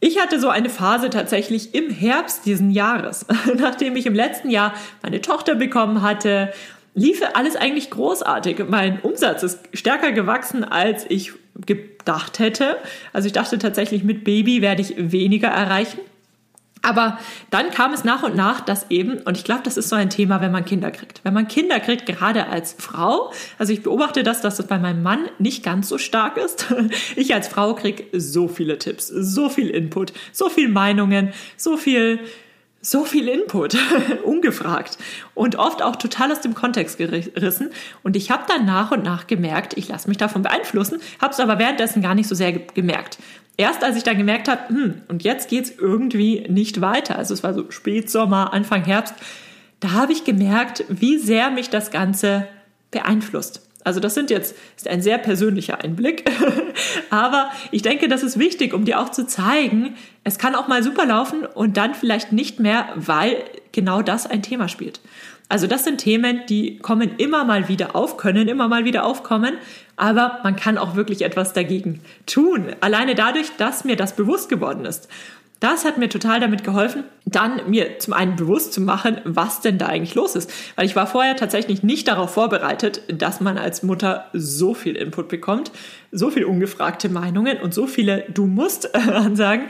Ich 0.00 0.20
hatte 0.20 0.40
so 0.40 0.48
eine 0.48 0.68
Phase 0.68 1.10
tatsächlich 1.10 1.74
im 1.74 1.90
Herbst 1.90 2.44
diesen 2.44 2.72
Jahres, 2.72 3.24
nachdem 3.56 3.94
ich 3.94 4.06
im 4.06 4.14
letzten 4.14 4.50
Jahr 4.50 4.74
meine 5.02 5.20
Tochter 5.20 5.54
bekommen 5.54 6.02
hatte, 6.02 6.52
lief 6.94 7.22
alles 7.34 7.56
eigentlich 7.56 7.90
großartig. 7.90 8.64
Mein 8.68 9.00
Umsatz 9.00 9.42
ist 9.42 9.60
stärker 9.72 10.12
gewachsen, 10.12 10.64
als 10.64 11.06
ich 11.08 11.32
gedacht 11.66 12.38
hätte. 12.38 12.78
Also 13.12 13.26
ich 13.26 13.32
dachte 13.32 13.58
tatsächlich, 13.58 14.02
mit 14.02 14.24
Baby 14.24 14.60
werde 14.60 14.82
ich 14.82 14.94
weniger 14.96 15.48
erreichen. 15.48 16.00
Aber 16.82 17.18
dann 17.50 17.70
kam 17.70 17.92
es 17.92 18.02
nach 18.02 18.24
und 18.24 18.34
nach, 18.34 18.60
dass 18.60 18.90
eben, 18.90 19.18
und 19.18 19.36
ich 19.36 19.44
glaube, 19.44 19.62
das 19.64 19.76
ist 19.76 19.88
so 19.88 19.94
ein 19.94 20.10
Thema, 20.10 20.40
wenn 20.40 20.50
man 20.50 20.64
Kinder 20.64 20.90
kriegt. 20.90 21.20
Wenn 21.22 21.32
man 21.32 21.46
Kinder 21.46 21.78
kriegt, 21.78 22.06
gerade 22.06 22.48
als 22.48 22.74
Frau, 22.76 23.32
also 23.56 23.72
ich 23.72 23.84
beobachte 23.84 24.24
das, 24.24 24.40
dass 24.40 24.56
das 24.56 24.66
bei 24.66 24.78
meinem 24.78 25.02
Mann 25.02 25.28
nicht 25.38 25.62
ganz 25.62 25.88
so 25.88 25.98
stark 25.98 26.36
ist. 26.36 26.66
Ich 27.14 27.34
als 27.34 27.48
Frau 27.48 27.74
krieg 27.74 28.08
so 28.12 28.48
viele 28.48 28.78
Tipps, 28.78 29.06
so 29.06 29.48
viel 29.48 29.68
Input, 29.68 30.12
so 30.32 30.48
viel 30.48 30.68
Meinungen, 30.68 31.32
so 31.56 31.76
viel, 31.76 32.20
so 32.82 33.04
viel 33.04 33.28
Input, 33.28 33.76
ungefragt 34.24 34.98
und 35.34 35.56
oft 35.56 35.82
auch 35.82 35.96
total 35.96 36.32
aus 36.32 36.40
dem 36.40 36.54
Kontext 36.54 36.98
gerissen. 36.98 37.70
Und 38.02 38.16
ich 38.16 38.30
habe 38.30 38.42
dann 38.48 38.66
nach 38.66 38.90
und 38.90 39.04
nach 39.04 39.26
gemerkt, 39.26 39.78
ich 39.78 39.88
lasse 39.88 40.08
mich 40.08 40.18
davon 40.18 40.42
beeinflussen, 40.42 41.00
habe 41.20 41.32
es 41.32 41.40
aber 41.40 41.58
währenddessen 41.58 42.02
gar 42.02 42.14
nicht 42.14 42.28
so 42.28 42.34
sehr 42.34 42.52
gemerkt 42.52 43.18
erst 43.56 43.84
als 43.84 43.96
ich 43.96 44.02
dann 44.02 44.18
gemerkt 44.18 44.48
habe, 44.48 44.68
hm, 44.68 45.02
und 45.08 45.22
jetzt 45.22 45.48
geht's 45.48 45.70
irgendwie 45.70 46.46
nicht 46.48 46.80
weiter, 46.80 47.16
also 47.16 47.34
es 47.34 47.42
war 47.42 47.54
so 47.54 47.70
Spätsommer, 47.70 48.52
Anfang 48.52 48.84
Herbst, 48.84 49.14
da 49.80 49.92
habe 49.92 50.12
ich 50.12 50.24
gemerkt, 50.24 50.84
wie 50.88 51.18
sehr 51.18 51.50
mich 51.50 51.70
das 51.70 51.90
Ganze 51.90 52.46
beeinflusst. 52.90 53.68
Also 53.84 54.00
das 54.00 54.14
sind 54.14 54.30
jetzt 54.30 54.56
ist 54.76 54.88
ein 54.88 55.02
sehr 55.02 55.18
persönlicher 55.18 55.82
Einblick, 55.82 56.30
aber 57.10 57.50
ich 57.70 57.82
denke, 57.82 58.08
das 58.08 58.22
ist 58.22 58.38
wichtig, 58.38 58.74
um 58.74 58.84
dir 58.84 59.00
auch 59.00 59.10
zu 59.10 59.26
zeigen, 59.26 59.94
es 60.24 60.38
kann 60.38 60.54
auch 60.54 60.68
mal 60.68 60.82
super 60.82 61.06
laufen 61.06 61.44
und 61.44 61.76
dann 61.76 61.94
vielleicht 61.94 62.32
nicht 62.32 62.60
mehr, 62.60 62.88
weil 62.94 63.36
genau 63.72 64.02
das 64.02 64.26
ein 64.26 64.42
Thema 64.42 64.68
spielt. 64.68 65.00
Also 65.48 65.66
das 65.66 65.84
sind 65.84 65.98
Themen, 65.98 66.40
die 66.48 66.78
kommen 66.78 67.16
immer 67.18 67.44
mal 67.44 67.68
wieder 67.68 67.94
auf, 67.94 68.16
können 68.16 68.48
immer 68.48 68.68
mal 68.68 68.86
wieder 68.86 69.04
aufkommen, 69.04 69.54
aber 69.96 70.40
man 70.44 70.56
kann 70.56 70.78
auch 70.78 70.96
wirklich 70.96 71.22
etwas 71.22 71.52
dagegen 71.52 72.00
tun. 72.24 72.68
Alleine 72.80 73.14
dadurch, 73.14 73.50
dass 73.58 73.84
mir 73.84 73.96
das 73.96 74.16
bewusst 74.16 74.48
geworden 74.48 74.86
ist. 74.86 75.08
Das 75.62 75.84
hat 75.84 75.96
mir 75.96 76.08
total 76.08 76.40
damit 76.40 76.64
geholfen, 76.64 77.04
dann 77.24 77.70
mir 77.70 78.00
zum 78.00 78.14
einen 78.14 78.34
bewusst 78.34 78.72
zu 78.72 78.80
machen, 78.80 79.20
was 79.22 79.60
denn 79.60 79.78
da 79.78 79.86
eigentlich 79.86 80.16
los 80.16 80.34
ist. 80.34 80.52
Weil 80.74 80.86
ich 80.86 80.96
war 80.96 81.06
vorher 81.06 81.36
tatsächlich 81.36 81.84
nicht 81.84 82.08
darauf 82.08 82.34
vorbereitet, 82.34 83.02
dass 83.06 83.40
man 83.40 83.56
als 83.58 83.84
Mutter 83.84 84.24
so 84.32 84.74
viel 84.74 84.96
Input 84.96 85.28
bekommt, 85.28 85.70
so 86.10 86.30
viel 86.30 86.46
ungefragte 86.46 87.08
Meinungen 87.08 87.58
und 87.60 87.72
so 87.72 87.86
viele 87.86 88.24
Du 88.34 88.46
musst 88.46 88.92
Ansagen, 88.96 89.66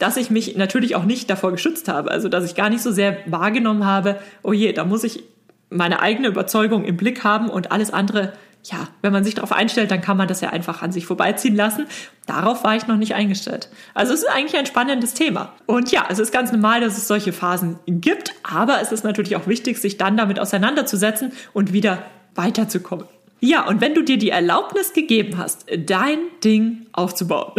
dass 0.00 0.16
ich 0.16 0.30
mich 0.30 0.56
natürlich 0.56 0.96
auch 0.96 1.04
nicht 1.04 1.30
davor 1.30 1.52
geschützt 1.52 1.86
habe. 1.86 2.10
Also, 2.10 2.28
dass 2.28 2.44
ich 2.44 2.56
gar 2.56 2.68
nicht 2.68 2.82
so 2.82 2.90
sehr 2.90 3.18
wahrgenommen 3.26 3.86
habe, 3.86 4.18
oh 4.42 4.52
je, 4.52 4.72
da 4.72 4.84
muss 4.84 5.04
ich 5.04 5.22
meine 5.70 6.00
eigene 6.00 6.26
Überzeugung 6.26 6.84
im 6.84 6.96
Blick 6.96 7.22
haben 7.22 7.50
und 7.50 7.70
alles 7.70 7.92
andere, 7.92 8.32
ja, 8.70 8.88
wenn 9.02 9.12
man 9.12 9.22
sich 9.24 9.34
darauf 9.34 9.52
einstellt, 9.52 9.90
dann 9.90 10.00
kann 10.00 10.16
man 10.16 10.28
das 10.28 10.40
ja 10.40 10.50
einfach 10.50 10.82
an 10.82 10.92
sich 10.92 11.06
vorbeiziehen 11.06 11.54
lassen. 11.54 11.86
Darauf 12.26 12.64
war 12.64 12.74
ich 12.74 12.86
noch 12.86 12.96
nicht 12.96 13.14
eingestellt. 13.14 13.68
Also 13.94 14.12
es 14.12 14.22
ist 14.22 14.28
eigentlich 14.28 14.56
ein 14.56 14.66
spannendes 14.66 15.14
Thema. 15.14 15.52
Und 15.66 15.92
ja, 15.92 16.06
es 16.08 16.18
ist 16.18 16.32
ganz 16.32 16.50
normal, 16.52 16.80
dass 16.80 16.98
es 16.98 17.06
solche 17.06 17.32
Phasen 17.32 17.78
gibt, 17.86 18.32
aber 18.42 18.80
es 18.80 18.92
ist 18.92 19.04
natürlich 19.04 19.36
auch 19.36 19.46
wichtig, 19.46 19.78
sich 19.78 19.98
dann 19.98 20.16
damit 20.16 20.40
auseinanderzusetzen 20.40 21.32
und 21.52 21.72
wieder 21.72 22.02
weiterzukommen. 22.34 23.06
Ja, 23.38 23.66
und 23.66 23.82
wenn 23.82 23.94
du 23.94 24.02
dir 24.02 24.16
die 24.16 24.30
Erlaubnis 24.30 24.94
gegeben 24.94 25.36
hast, 25.36 25.66
dein 25.86 26.18
Ding 26.42 26.86
aufzubauen, 26.92 27.52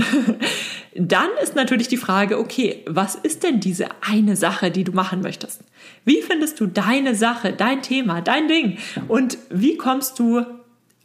dann 0.96 1.30
ist 1.44 1.56
natürlich 1.56 1.88
die 1.88 1.98
Frage, 1.98 2.40
okay, 2.40 2.84
was 2.88 3.14
ist 3.16 3.44
denn 3.44 3.60
diese 3.60 3.90
eine 4.02 4.36
Sache, 4.36 4.72
die 4.72 4.84
du 4.84 4.92
machen 4.92 5.22
möchtest? 5.22 5.62
Wie 6.04 6.22
findest 6.24 6.60
du 6.60 6.66
deine 6.66 7.14
Sache, 7.14 7.54
dein 7.54 7.84
Thema, 7.84 8.22
dein 8.22 8.48
Ding? 8.48 8.80
Und 9.08 9.38
wie 9.52 9.78
kommst 9.78 10.18
du 10.18 10.44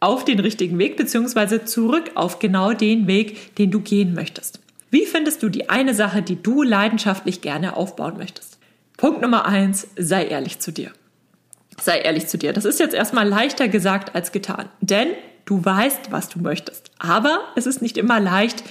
auf 0.03 0.25
den 0.25 0.41
richtigen 0.41 0.79
Weg, 0.79 0.97
beziehungsweise 0.97 1.65
zurück 1.65 2.11
auf 2.15 2.39
genau 2.39 2.73
den 2.73 3.07
Weg, 3.07 3.55
den 3.57 3.71
du 3.71 3.81
gehen 3.81 4.15
möchtest? 4.15 4.61
Wie 4.91 5.07
findest 5.07 5.43
du 5.43 5.49
die 5.49 5.71
eine 5.71 5.95
Sache, 5.95 6.23
die 6.23 6.43
du 6.43 6.63
leidenschaftlich 6.63 7.41
gerne 7.41 7.77
aufbauen 7.77 8.19
möchtest? 8.19 8.59
Punkt 8.97 9.23
Nummer 9.23 9.47
eins, 9.47 9.89
sei 9.97 10.27
ehrlich 10.27 10.59
zu 10.59 10.71
dir. 10.71 10.91
Sei 11.81 11.99
ehrlich 11.99 12.27
zu 12.27 12.37
dir. 12.37 12.53
Das 12.53 12.65
ist 12.65 12.79
jetzt 12.79 12.95
erstmal 12.95 13.27
leichter 13.27 13.69
gesagt 13.69 14.15
als 14.15 14.33
getan. 14.33 14.69
Denn 14.81 15.09
du 15.45 15.65
weißt, 15.65 16.11
was 16.13 16.29
du 16.29 16.41
möchtest. 16.41 16.91
Aber 16.99 17.41
es 17.57 17.67
ist 17.67 17.81
nicht 17.81 17.97
immer 17.97 18.21
leicht, 18.21 18.63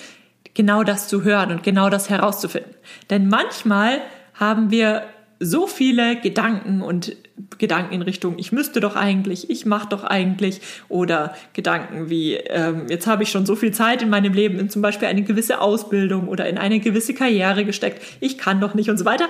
genau 0.53 0.83
das 0.83 1.07
zu 1.07 1.23
hören 1.23 1.51
und 1.51 1.63
genau 1.63 1.89
das 1.89 2.09
herauszufinden. 2.09 2.75
Denn 3.09 3.27
manchmal 3.27 4.01
haben 4.33 4.69
wir 4.69 5.03
so 5.43 5.65
viele 5.65 6.17
Gedanken 6.17 6.83
und 6.83 7.15
Gedanken 7.57 7.95
in 7.95 8.03
Richtung, 8.03 8.37
ich 8.37 8.51
müsste 8.51 8.79
doch 8.79 8.95
eigentlich, 8.95 9.49
ich 9.49 9.65
mache 9.65 9.89
doch 9.89 10.03
eigentlich 10.03 10.61
oder 10.87 11.35
Gedanken 11.53 12.11
wie, 12.11 12.35
ähm, 12.35 12.85
jetzt 12.89 13.07
habe 13.07 13.23
ich 13.23 13.31
schon 13.31 13.47
so 13.47 13.55
viel 13.55 13.71
Zeit 13.71 14.03
in 14.03 14.09
meinem 14.09 14.33
Leben 14.33 14.59
in 14.59 14.69
zum 14.69 14.83
Beispiel 14.83 15.07
eine 15.07 15.23
gewisse 15.23 15.59
Ausbildung 15.59 16.27
oder 16.27 16.47
in 16.47 16.59
eine 16.59 16.79
gewisse 16.79 17.15
Karriere 17.15 17.65
gesteckt, 17.65 18.03
ich 18.19 18.37
kann 18.37 18.61
doch 18.61 18.75
nicht 18.75 18.91
und 18.91 18.97
so 18.97 19.05
weiter, 19.05 19.25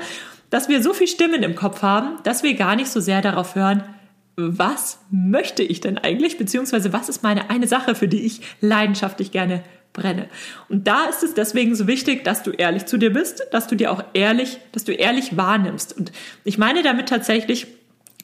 dass 0.49 0.67
wir 0.67 0.83
so 0.83 0.93
viel 0.93 1.07
Stimmen 1.07 1.43
im 1.43 1.55
Kopf 1.55 1.81
haben, 1.81 2.17
dass 2.23 2.43
wir 2.43 2.55
gar 2.55 2.75
nicht 2.75 2.89
so 2.89 2.99
sehr 2.99 3.21
darauf 3.21 3.55
hören, 3.55 3.83
was 4.35 4.99
möchte 5.09 5.63
ich 5.63 5.79
denn 5.79 5.97
eigentlich, 5.97 6.37
beziehungsweise 6.37 6.91
was 6.91 7.07
ist 7.07 7.23
meine 7.23 7.49
eine 7.49 7.67
Sache, 7.67 7.95
für 7.95 8.09
die 8.09 8.25
ich 8.25 8.41
leidenschaftlich 8.59 9.31
gerne 9.31 9.63
brenne. 9.93 10.27
Und 10.69 10.87
da 10.87 11.05
ist 11.05 11.23
es 11.23 11.33
deswegen 11.33 11.75
so 11.75 11.87
wichtig, 11.87 12.23
dass 12.23 12.43
du 12.43 12.51
ehrlich 12.51 12.85
zu 12.85 12.97
dir 12.97 13.11
bist, 13.11 13.43
dass 13.51 13.67
du 13.67 13.75
dir 13.75 13.91
auch 13.91 14.03
ehrlich, 14.13 14.59
dass 14.71 14.83
du 14.83 14.93
ehrlich 14.93 15.37
wahrnimmst. 15.37 15.97
Und 15.97 16.11
ich 16.43 16.57
meine 16.57 16.83
damit 16.83 17.09
tatsächlich, 17.09 17.67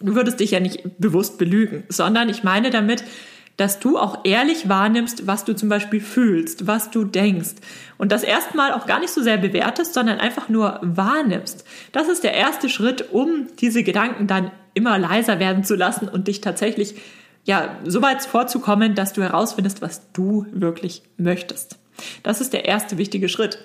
du 0.01 0.15
würdest 0.15 0.39
dich 0.39 0.51
ja 0.51 0.59
nicht 0.59 0.83
bewusst 0.97 1.37
belügen, 1.37 1.83
sondern 1.89 2.29
ich 2.29 2.43
meine 2.43 2.69
damit, 2.69 3.03
dass 3.57 3.79
du 3.79 3.97
auch 3.97 4.19
ehrlich 4.23 4.69
wahrnimmst, 4.69 5.25
was 5.25 5.43
du 5.43 5.55
zum 5.55 5.67
Beispiel 5.67 5.99
fühlst, 5.99 6.67
was 6.67 6.91
du 6.91 7.03
denkst. 7.03 7.55
Und 7.97 8.11
das 8.11 8.23
erstmal 8.23 8.71
auch 8.71 8.85
gar 8.85 8.99
nicht 8.99 9.09
so 9.09 9.21
sehr 9.21 9.37
bewertest, 9.37 9.95
sondern 9.95 10.19
einfach 10.19 10.47
nur 10.47 10.79
wahrnimmst. 10.83 11.65
Das 11.91 12.07
ist 12.07 12.23
der 12.23 12.35
erste 12.35 12.69
Schritt, 12.69 13.11
um 13.11 13.47
diese 13.59 13.81
Gedanken 13.81 14.27
dann 14.27 14.51
immer 14.75 14.99
leiser 14.99 15.39
werden 15.39 15.63
zu 15.63 15.75
lassen 15.75 16.07
und 16.07 16.27
dich 16.27 16.39
tatsächlich 16.39 16.95
ja, 17.47 17.77
so 17.85 18.01
weit 18.01 18.21
vorzukommen, 18.23 18.93
dass 18.93 19.13
du 19.13 19.23
herausfindest, 19.23 19.81
was 19.81 20.11
du 20.11 20.45
wirklich 20.51 21.01
möchtest. 21.15 21.79
Das 22.21 22.41
ist 22.41 22.51
der 22.51 22.65
erste 22.65 22.97
wichtige 22.97 23.29
Schritt. 23.29 23.57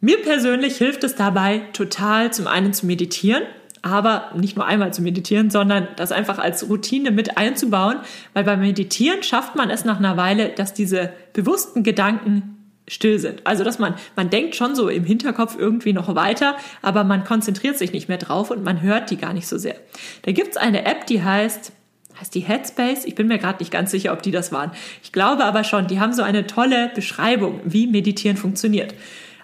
Mir 0.00 0.20
persönlich 0.22 0.78
hilft 0.78 1.04
es 1.04 1.14
dabei 1.14 1.58
total 1.74 2.32
zum 2.32 2.46
einen 2.46 2.72
zu 2.72 2.86
meditieren, 2.86 3.42
aber 3.82 4.30
nicht 4.34 4.56
nur 4.56 4.64
einmal 4.64 4.94
zu 4.94 5.02
meditieren, 5.02 5.50
sondern 5.50 5.88
das 5.96 6.10
einfach 6.10 6.38
als 6.38 6.70
Routine 6.70 7.10
mit 7.10 7.36
einzubauen, 7.36 7.98
weil 8.32 8.44
beim 8.44 8.60
Meditieren 8.60 9.22
schafft 9.22 9.56
man 9.56 9.68
es 9.68 9.84
nach 9.84 9.98
einer 9.98 10.16
Weile, 10.16 10.48
dass 10.48 10.72
diese 10.72 11.12
bewussten 11.34 11.82
Gedanken 11.82 12.56
still 12.88 13.18
sind. 13.18 13.42
Also, 13.44 13.62
dass 13.62 13.78
man, 13.78 13.94
man 14.16 14.30
denkt 14.30 14.54
schon 14.54 14.74
so 14.74 14.88
im 14.88 15.04
Hinterkopf 15.04 15.56
irgendwie 15.58 15.92
noch 15.92 16.14
weiter, 16.14 16.56
aber 16.80 17.04
man 17.04 17.24
konzentriert 17.24 17.76
sich 17.76 17.92
nicht 17.92 18.08
mehr 18.08 18.18
drauf 18.18 18.50
und 18.50 18.64
man 18.64 18.80
hört 18.80 19.10
die 19.10 19.18
gar 19.18 19.34
nicht 19.34 19.48
so 19.48 19.58
sehr. 19.58 19.76
Da 20.22 20.32
gibt's 20.32 20.56
eine 20.56 20.86
App, 20.86 21.06
die 21.06 21.22
heißt 21.22 21.72
heißt 22.20 22.34
die 22.34 22.40
Headspace? 22.40 23.04
Ich 23.04 23.14
bin 23.14 23.28
mir 23.28 23.38
gerade 23.38 23.58
nicht 23.58 23.70
ganz 23.70 23.90
sicher, 23.90 24.12
ob 24.12 24.22
die 24.22 24.30
das 24.30 24.52
waren. 24.52 24.70
Ich 25.02 25.12
glaube 25.12 25.44
aber 25.44 25.64
schon, 25.64 25.86
die 25.86 26.00
haben 26.00 26.12
so 26.12 26.22
eine 26.22 26.46
tolle 26.46 26.90
Beschreibung, 26.94 27.60
wie 27.64 27.86
Meditieren 27.86 28.36
funktioniert. 28.36 28.94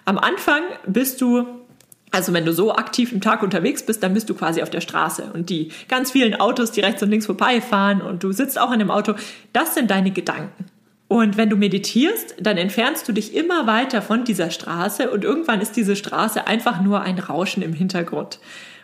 Am 0.05 0.17
Anfang 0.17 0.61
bist 0.85 1.21
du 1.21 1.47
also 2.13 2.31
wenn 2.31 2.45
du 2.45 2.53
so 2.53 2.75
aktiv 2.75 3.11
im 3.11 3.21
Tag 3.21 3.41
unterwegs 3.41 3.83
bist, 3.83 4.03
dann 4.03 4.13
bist 4.13 4.29
du 4.29 4.35
quasi 4.35 4.61
auf 4.61 4.69
der 4.69 4.81
Straße 4.81 5.31
und 5.33 5.49
die 5.49 5.69
ganz 5.89 6.11
vielen 6.11 6.35
Autos, 6.35 6.71
die 6.71 6.81
rechts 6.81 7.01
und 7.01 7.09
links 7.09 7.25
vorbeifahren 7.25 8.03
und 8.03 8.23
du 8.23 8.31
sitzt 8.31 8.59
auch 8.59 8.71
in 8.71 8.77
dem 8.77 8.91
Auto, 8.91 9.15
das 9.51 9.73
sind 9.73 9.89
deine 9.89 10.11
Gedanken. 10.11 10.65
Und 11.07 11.37
wenn 11.37 11.49
du 11.49 11.57
meditierst, 11.57 12.35
dann 12.39 12.57
entfernst 12.57 13.07
du 13.07 13.13
dich 13.13 13.35
immer 13.35 13.65
weiter 13.65 14.03
von 14.03 14.25
dieser 14.25 14.51
Straße 14.51 15.09
und 15.09 15.23
irgendwann 15.23 15.59
ist 15.59 15.75
diese 15.75 15.95
Straße 15.95 16.45
einfach 16.45 16.81
nur 16.81 17.01
ein 17.01 17.17
Rauschen 17.17 17.63
im 17.63 17.73
Hintergrund. 17.73 18.39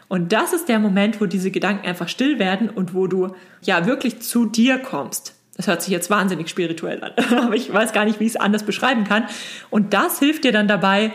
Und 0.10 0.34
das 0.34 0.52
ist 0.52 0.68
der 0.68 0.80
Moment, 0.80 1.22
wo 1.22 1.26
diese 1.26 1.52
Gedanken 1.52 1.88
einfach 1.88 2.10
still 2.10 2.40
werden 2.40 2.70
und 2.70 2.94
wo 2.94 3.08
du 3.08 3.36
ja 3.62 3.86
wirklich 3.86 4.22
zu 4.22 4.46
dir 4.46 4.80
kommst. 4.80 5.36
Das 5.56 5.68
hört 5.68 5.82
sich 5.82 5.92
jetzt 5.92 6.10
wahnsinnig 6.10 6.50
spirituell 6.50 7.02
an, 7.04 7.12
aber 7.38 7.56
ich 7.56 7.72
weiß 7.72 7.94
gar 7.94 8.06
nicht, 8.06 8.20
wie 8.20 8.26
ich 8.26 8.32
es 8.32 8.36
anders 8.36 8.64
beschreiben 8.64 9.04
kann. 9.06 9.26
Und 9.70 9.94
das 9.94 10.20
hilft 10.20 10.44
dir 10.44 10.52
dann 10.52 10.68
dabei, 10.68 11.14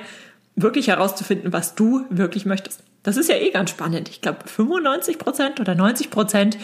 wirklich 0.56 0.88
herauszufinden, 0.88 1.52
was 1.52 1.74
du 1.74 2.06
wirklich 2.08 2.46
möchtest. 2.46 2.82
Das 3.02 3.16
ist 3.16 3.28
ja 3.28 3.36
eh 3.36 3.50
ganz 3.50 3.70
spannend. 3.70 4.08
Ich 4.08 4.20
glaube, 4.20 4.46
95 4.46 5.18
Prozent 5.18 5.60
oder 5.60 5.74
90 5.74 6.10
Prozent 6.10 6.56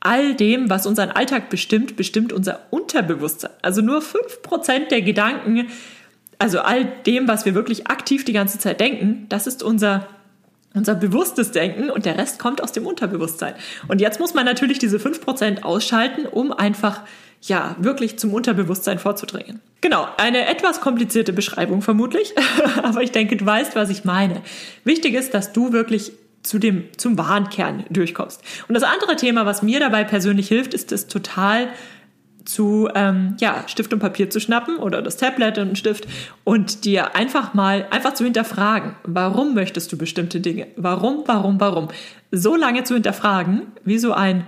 all 0.00 0.34
dem, 0.34 0.70
was 0.70 0.86
unseren 0.86 1.10
Alltag 1.10 1.50
bestimmt, 1.50 1.96
bestimmt 1.96 2.32
unser 2.32 2.60
Unterbewusstsein. 2.70 3.50
Also 3.62 3.82
nur 3.82 4.02
5 4.02 4.42
Prozent 4.42 4.90
der 4.92 5.02
Gedanken, 5.02 5.68
also 6.38 6.60
all 6.60 6.84
dem, 7.06 7.26
was 7.26 7.44
wir 7.44 7.54
wirklich 7.54 7.88
aktiv 7.88 8.24
die 8.24 8.32
ganze 8.32 8.58
Zeit 8.58 8.78
denken, 8.78 9.26
das 9.28 9.46
ist 9.46 9.62
unser 9.62 10.06
unser 10.76 10.94
bewusstes 10.94 11.52
Denken 11.52 11.90
und 11.90 12.06
der 12.06 12.18
Rest 12.18 12.38
kommt 12.38 12.62
aus 12.62 12.72
dem 12.72 12.86
Unterbewusstsein. 12.86 13.54
Und 13.88 14.00
jetzt 14.00 14.20
muss 14.20 14.34
man 14.34 14.44
natürlich 14.44 14.78
diese 14.78 14.98
5% 14.98 15.62
ausschalten, 15.62 16.26
um 16.26 16.52
einfach 16.52 17.00
ja, 17.42 17.76
wirklich 17.78 18.18
zum 18.18 18.32
Unterbewusstsein 18.32 18.98
vorzudringen. 18.98 19.60
Genau, 19.80 20.06
eine 20.16 20.46
etwas 20.46 20.80
komplizierte 20.80 21.32
Beschreibung 21.32 21.82
vermutlich, 21.82 22.34
aber 22.82 23.02
ich 23.02 23.12
denke, 23.12 23.36
du 23.36 23.46
weißt, 23.46 23.76
was 23.76 23.90
ich 23.90 24.04
meine. 24.04 24.42
Wichtig 24.84 25.14
ist, 25.14 25.34
dass 25.34 25.52
du 25.52 25.72
wirklich 25.72 26.12
zu 26.42 26.58
dem, 26.58 26.84
zum 26.96 27.18
wahren 27.18 27.50
Kern 27.50 27.84
durchkommst. 27.90 28.40
Und 28.68 28.74
das 28.74 28.84
andere 28.84 29.16
Thema, 29.16 29.46
was 29.46 29.62
mir 29.62 29.80
dabei 29.80 30.04
persönlich 30.04 30.48
hilft, 30.48 30.74
ist 30.74 30.92
es 30.92 31.08
total 31.08 31.68
zu 32.46 32.88
ähm, 32.94 33.36
ja, 33.40 33.64
Stift 33.66 33.92
und 33.92 33.98
Papier 33.98 34.30
zu 34.30 34.40
schnappen 34.40 34.76
oder 34.76 35.02
das 35.02 35.16
Tablet 35.16 35.58
und 35.58 35.66
einen 35.66 35.76
Stift 35.76 36.06
und 36.44 36.84
dir 36.84 37.14
einfach 37.14 37.54
mal 37.54 37.86
einfach 37.90 38.14
zu 38.14 38.24
hinterfragen, 38.24 38.94
warum 39.04 39.54
möchtest 39.54 39.92
du 39.92 39.98
bestimmte 39.98 40.40
Dinge? 40.40 40.68
Warum, 40.76 41.24
warum, 41.26 41.60
warum? 41.60 41.88
So 42.30 42.56
lange 42.56 42.84
zu 42.84 42.94
hinterfragen, 42.94 43.62
wie 43.84 43.98
so 43.98 44.12
ein 44.12 44.46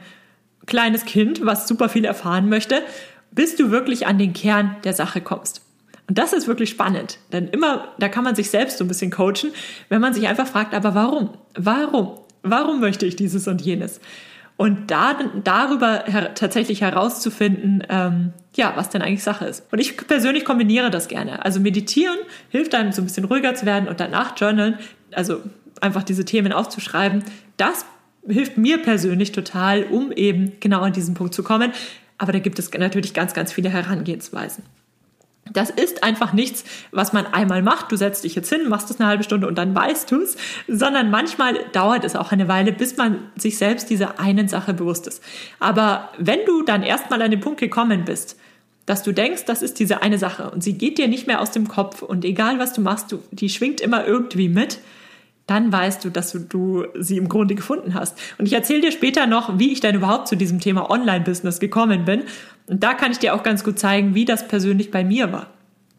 kleines 0.67 1.05
Kind, 1.05 1.45
was 1.45 1.67
super 1.67 1.89
viel 1.89 2.05
erfahren 2.05 2.49
möchte, 2.49 2.83
bis 3.31 3.57
du 3.57 3.71
wirklich 3.71 4.07
an 4.07 4.19
den 4.19 4.33
Kern 4.33 4.77
der 4.85 4.93
Sache 4.93 5.21
kommst. 5.21 5.63
Und 6.09 6.17
das 6.17 6.33
ist 6.33 6.49
wirklich 6.49 6.71
spannend, 6.71 7.19
denn 7.33 7.49
immer, 7.49 7.89
da 7.99 8.09
kann 8.09 8.25
man 8.25 8.35
sich 8.35 8.49
selbst 8.49 8.79
so 8.79 8.85
ein 8.85 8.89
bisschen 8.89 9.11
coachen, 9.11 9.53
wenn 9.91 10.01
man 10.01 10.15
sich 10.15 10.27
einfach 10.27 10.47
fragt, 10.47 10.73
aber 10.73 10.95
warum? 10.95 11.31
Warum? 11.55 12.19
Warum 12.43 12.81
möchte 12.81 13.05
ich 13.05 13.17
dieses 13.17 13.47
und 13.47 13.61
jenes? 13.61 14.01
Und 14.59 14.91
da, 14.91 15.17
darüber 15.45 16.03
her 16.07 16.35
tatsächlich 16.35 16.81
herauszufinden, 16.81 17.85
ähm, 17.89 18.33
ja, 18.57 18.73
was 18.75 18.91
denn 18.91 19.03
eigentlich 19.03 19.23
Sache 19.23 19.47
ist. 19.47 19.65
Und 19.71 19.79
ich 19.79 19.97
persönlich 19.97 20.45
kombiniere 20.45 20.91
das 20.91 21.07
gerne. 21.07 21.45
Also 21.45 21.61
meditieren 21.61 22.19
hilft 22.49 22.75
einem 22.75 22.91
so 22.91 23.01
ein 23.01 23.05
bisschen 23.05 23.25
ruhiger 23.25 23.55
zu 23.55 23.67
werden 23.67 23.89
und 23.89 24.01
danach 24.01 24.37
journalen, 24.37 24.77
also 25.13 25.41
einfach 25.81 26.03
diese 26.03 26.25
Themen 26.25 26.53
aufzuschreiben. 26.53 27.23
Das 27.57 27.87
hilft 28.27 28.59
mir 28.59 28.83
persönlich 28.83 29.31
total, 29.31 29.85
um 29.85 30.11
eben 30.11 30.55
genau 30.59 30.81
an 30.81 30.93
diesen 30.93 31.15
Punkt 31.15 31.35
zu 31.35 31.45
kommen. 31.45 31.73
Aber 32.19 32.33
da 32.33 32.41
gibt 32.41 32.59
es 32.59 32.73
natürlich 32.73 33.15
ganz, 33.15 33.35
ganz 33.35 33.53
viele 33.53 33.69
Herangehensweisen. 33.69 34.65
Das 35.53 35.71
ist 35.71 36.03
einfach 36.03 36.33
nichts, 36.33 36.65
was 36.91 37.13
man 37.13 37.27
einmal 37.27 37.63
macht. 37.63 37.91
Du 37.93 37.97
setzt 37.97 38.25
dich 38.25 38.35
jetzt 38.35 38.53
hin, 38.53 38.69
machst 38.69 38.91
es 38.91 39.01
eine 39.01 39.09
halbe 39.09 39.25
Stunde 39.25 39.47
und 39.47 39.57
dann 39.57 39.75
weißt 39.75 40.11
du 40.11 40.23
es, 40.23 40.37
sondern 40.67 41.11
manchmal 41.11 41.59
dauert 41.73 42.05
es 42.05 42.17
auch 42.17 42.33
eine 42.33 42.49
Weile, 42.49 42.73
bis 42.73 42.97
man 42.97 43.19
sich 43.37 43.59
selbst 43.59 43.91
dieser 43.91 44.21
einen 44.21 44.49
Sache 44.49 44.75
bewusst 44.75 45.07
ist. 45.07 45.23
Aber 45.61 46.11
wenn 46.19 46.41
du 46.47 46.63
dann 46.63 46.83
erstmal 46.83 47.23
an 47.23 47.31
den 47.31 47.41
Punkt 47.41 47.61
gekommen 47.61 48.05
bist, 48.05 48.37
dass 48.87 49.03
du 49.03 49.13
denkst, 49.13 49.45
das 49.45 49.61
ist 49.61 49.79
diese 49.79 50.03
eine 50.03 50.17
Sache 50.17 50.51
und 50.51 50.63
sie 50.63 50.73
geht 50.73 50.97
dir 50.97 51.09
nicht 51.09 51.27
mehr 51.27 51.43
aus 51.43 51.51
dem 51.51 51.69
Kopf 51.69 52.01
und 52.01 52.25
egal 52.25 52.59
was 52.59 52.73
du 52.73 52.81
machst, 52.81 53.13
du, 53.13 53.23
die 53.33 53.51
schwingt 53.51 53.83
immer 53.83 54.07
irgendwie 54.07 54.49
mit, 54.49 54.79
dann 55.49 55.73
weißt 55.73 56.05
du, 56.05 56.11
dass 56.11 56.31
du, 56.31 56.39
du 56.41 56.85
sie 56.99 57.17
im 57.17 57.29
Grunde 57.29 57.55
gefunden 57.55 57.95
hast. 57.95 58.19
Und 58.39 58.47
ich 58.47 58.53
erzähle 58.53 58.83
dir 58.83 58.93
später 58.93 59.27
noch, 59.27 59.59
wie 59.59 59.73
ich 59.73 59.81
dann 59.81 59.95
überhaupt 59.95 60.29
zu 60.29 60.37
diesem 60.37 60.61
Thema 60.61 60.91
Online-Business 60.91 61.59
gekommen 61.59 62.05
bin. 62.05 62.25
Und 62.67 62.85
da 62.85 62.93
kann 62.93 63.13
ich 63.13 63.19
dir 63.19 63.35
auch 63.35 63.43
ganz 63.43 63.65
gut 63.65 63.79
zeigen, 63.79 64.15
wie 64.15 64.27
das 64.27 64.47
persönlich 64.47 64.91
bei 64.91 65.05
mir 65.05 65.33
war. 65.33 65.47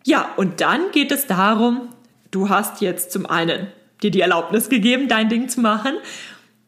Ja, 0.06 0.30
und 0.38 0.62
dann 0.62 0.92
geht 0.92 1.12
es 1.12 1.26
darum, 1.26 1.90
du 2.30 2.50
hast 2.50 2.80
jetzt 2.82 3.12
zum 3.12 3.26
einen 3.26 3.68
dir 4.04 4.12
die 4.12 4.22
Erlaubnis 4.22 4.70
gegeben, 4.70 5.08
dein 5.08 5.30
Ding 5.30 5.50
zu 5.50 5.62
machen. 5.62 5.96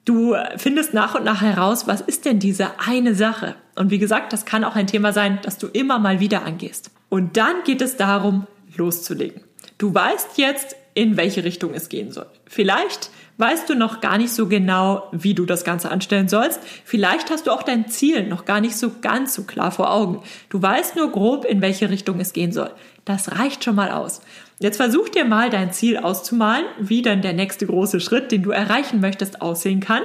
Du 0.04 0.36
findest 0.58 0.96
nach 0.96 1.14
und 1.14 1.24
nach 1.24 1.42
heraus, 1.42 1.88
was 1.88 2.02
ist 2.02 2.26
denn 2.26 2.40
diese 2.40 2.80
eine 2.80 3.14
Sache? 3.14 3.56
Und 3.76 3.92
wie 3.92 4.00
gesagt, 4.00 4.34
das 4.34 4.46
kann 4.46 4.64
auch 4.64 4.76
ein 4.76 4.88
Thema 4.88 5.14
sein, 5.14 5.38
das 5.44 5.60
du 5.60 5.68
immer 5.68 6.00
mal 6.00 6.20
wieder 6.20 6.44
angehst. 6.46 6.90
Und 7.10 7.38
dann 7.38 7.64
geht 7.64 7.82
es 7.82 7.96
darum, 7.96 8.48
loszulegen. 8.76 9.44
Du 9.78 9.94
weißt 9.94 10.38
jetzt, 10.38 10.76
in 10.94 11.18
welche 11.18 11.44
Richtung 11.44 11.74
es 11.74 11.90
gehen 11.90 12.12
soll. 12.12 12.26
Vielleicht 12.46 13.10
weißt 13.38 13.70
du 13.70 13.76
noch 13.76 14.02
gar 14.02 14.18
nicht 14.18 14.32
so 14.34 14.48
genau, 14.48 15.08
wie 15.12 15.34
du 15.34 15.46
das 15.46 15.64
Ganze 15.64 15.90
anstellen 15.90 16.28
sollst. 16.28 16.60
Vielleicht 16.86 17.32
hast 17.32 17.48
du 17.48 17.52
auch 17.52 17.64
dein 17.64 17.88
Ziel 17.88 18.28
noch 18.28 18.46
gar 18.46 18.62
nicht 18.62 18.76
so 18.76 18.92
ganz 19.02 19.34
so 19.34 19.44
klar 19.44 19.72
vor 19.72 19.92
Augen. 19.92 20.22
Du 20.50 20.62
weißt 20.62 20.96
nur 20.96 21.12
grob, 21.12 21.46
in 21.46 21.62
welche 21.62 21.90
Richtung 21.90 22.20
es 22.20 22.34
gehen 22.34 22.52
soll. 22.52 22.72
Das 23.06 23.40
reicht 23.40 23.64
schon 23.64 23.76
mal 23.76 23.92
aus. 23.92 24.22
Jetzt 24.60 24.78
versuch 24.78 25.10
dir 25.10 25.26
mal 25.26 25.50
dein 25.50 25.74
Ziel 25.74 25.98
auszumalen, 25.98 26.66
wie 26.80 27.02
dann 27.02 27.24
der 27.24 27.34
nächste 27.34 27.66
große 27.66 28.00
Schritt, 28.00 28.32
den 28.32 28.44
du 28.44 28.52
erreichen 28.52 29.00
möchtest, 29.00 29.42
aussehen 29.42 29.80
kann. 29.80 30.04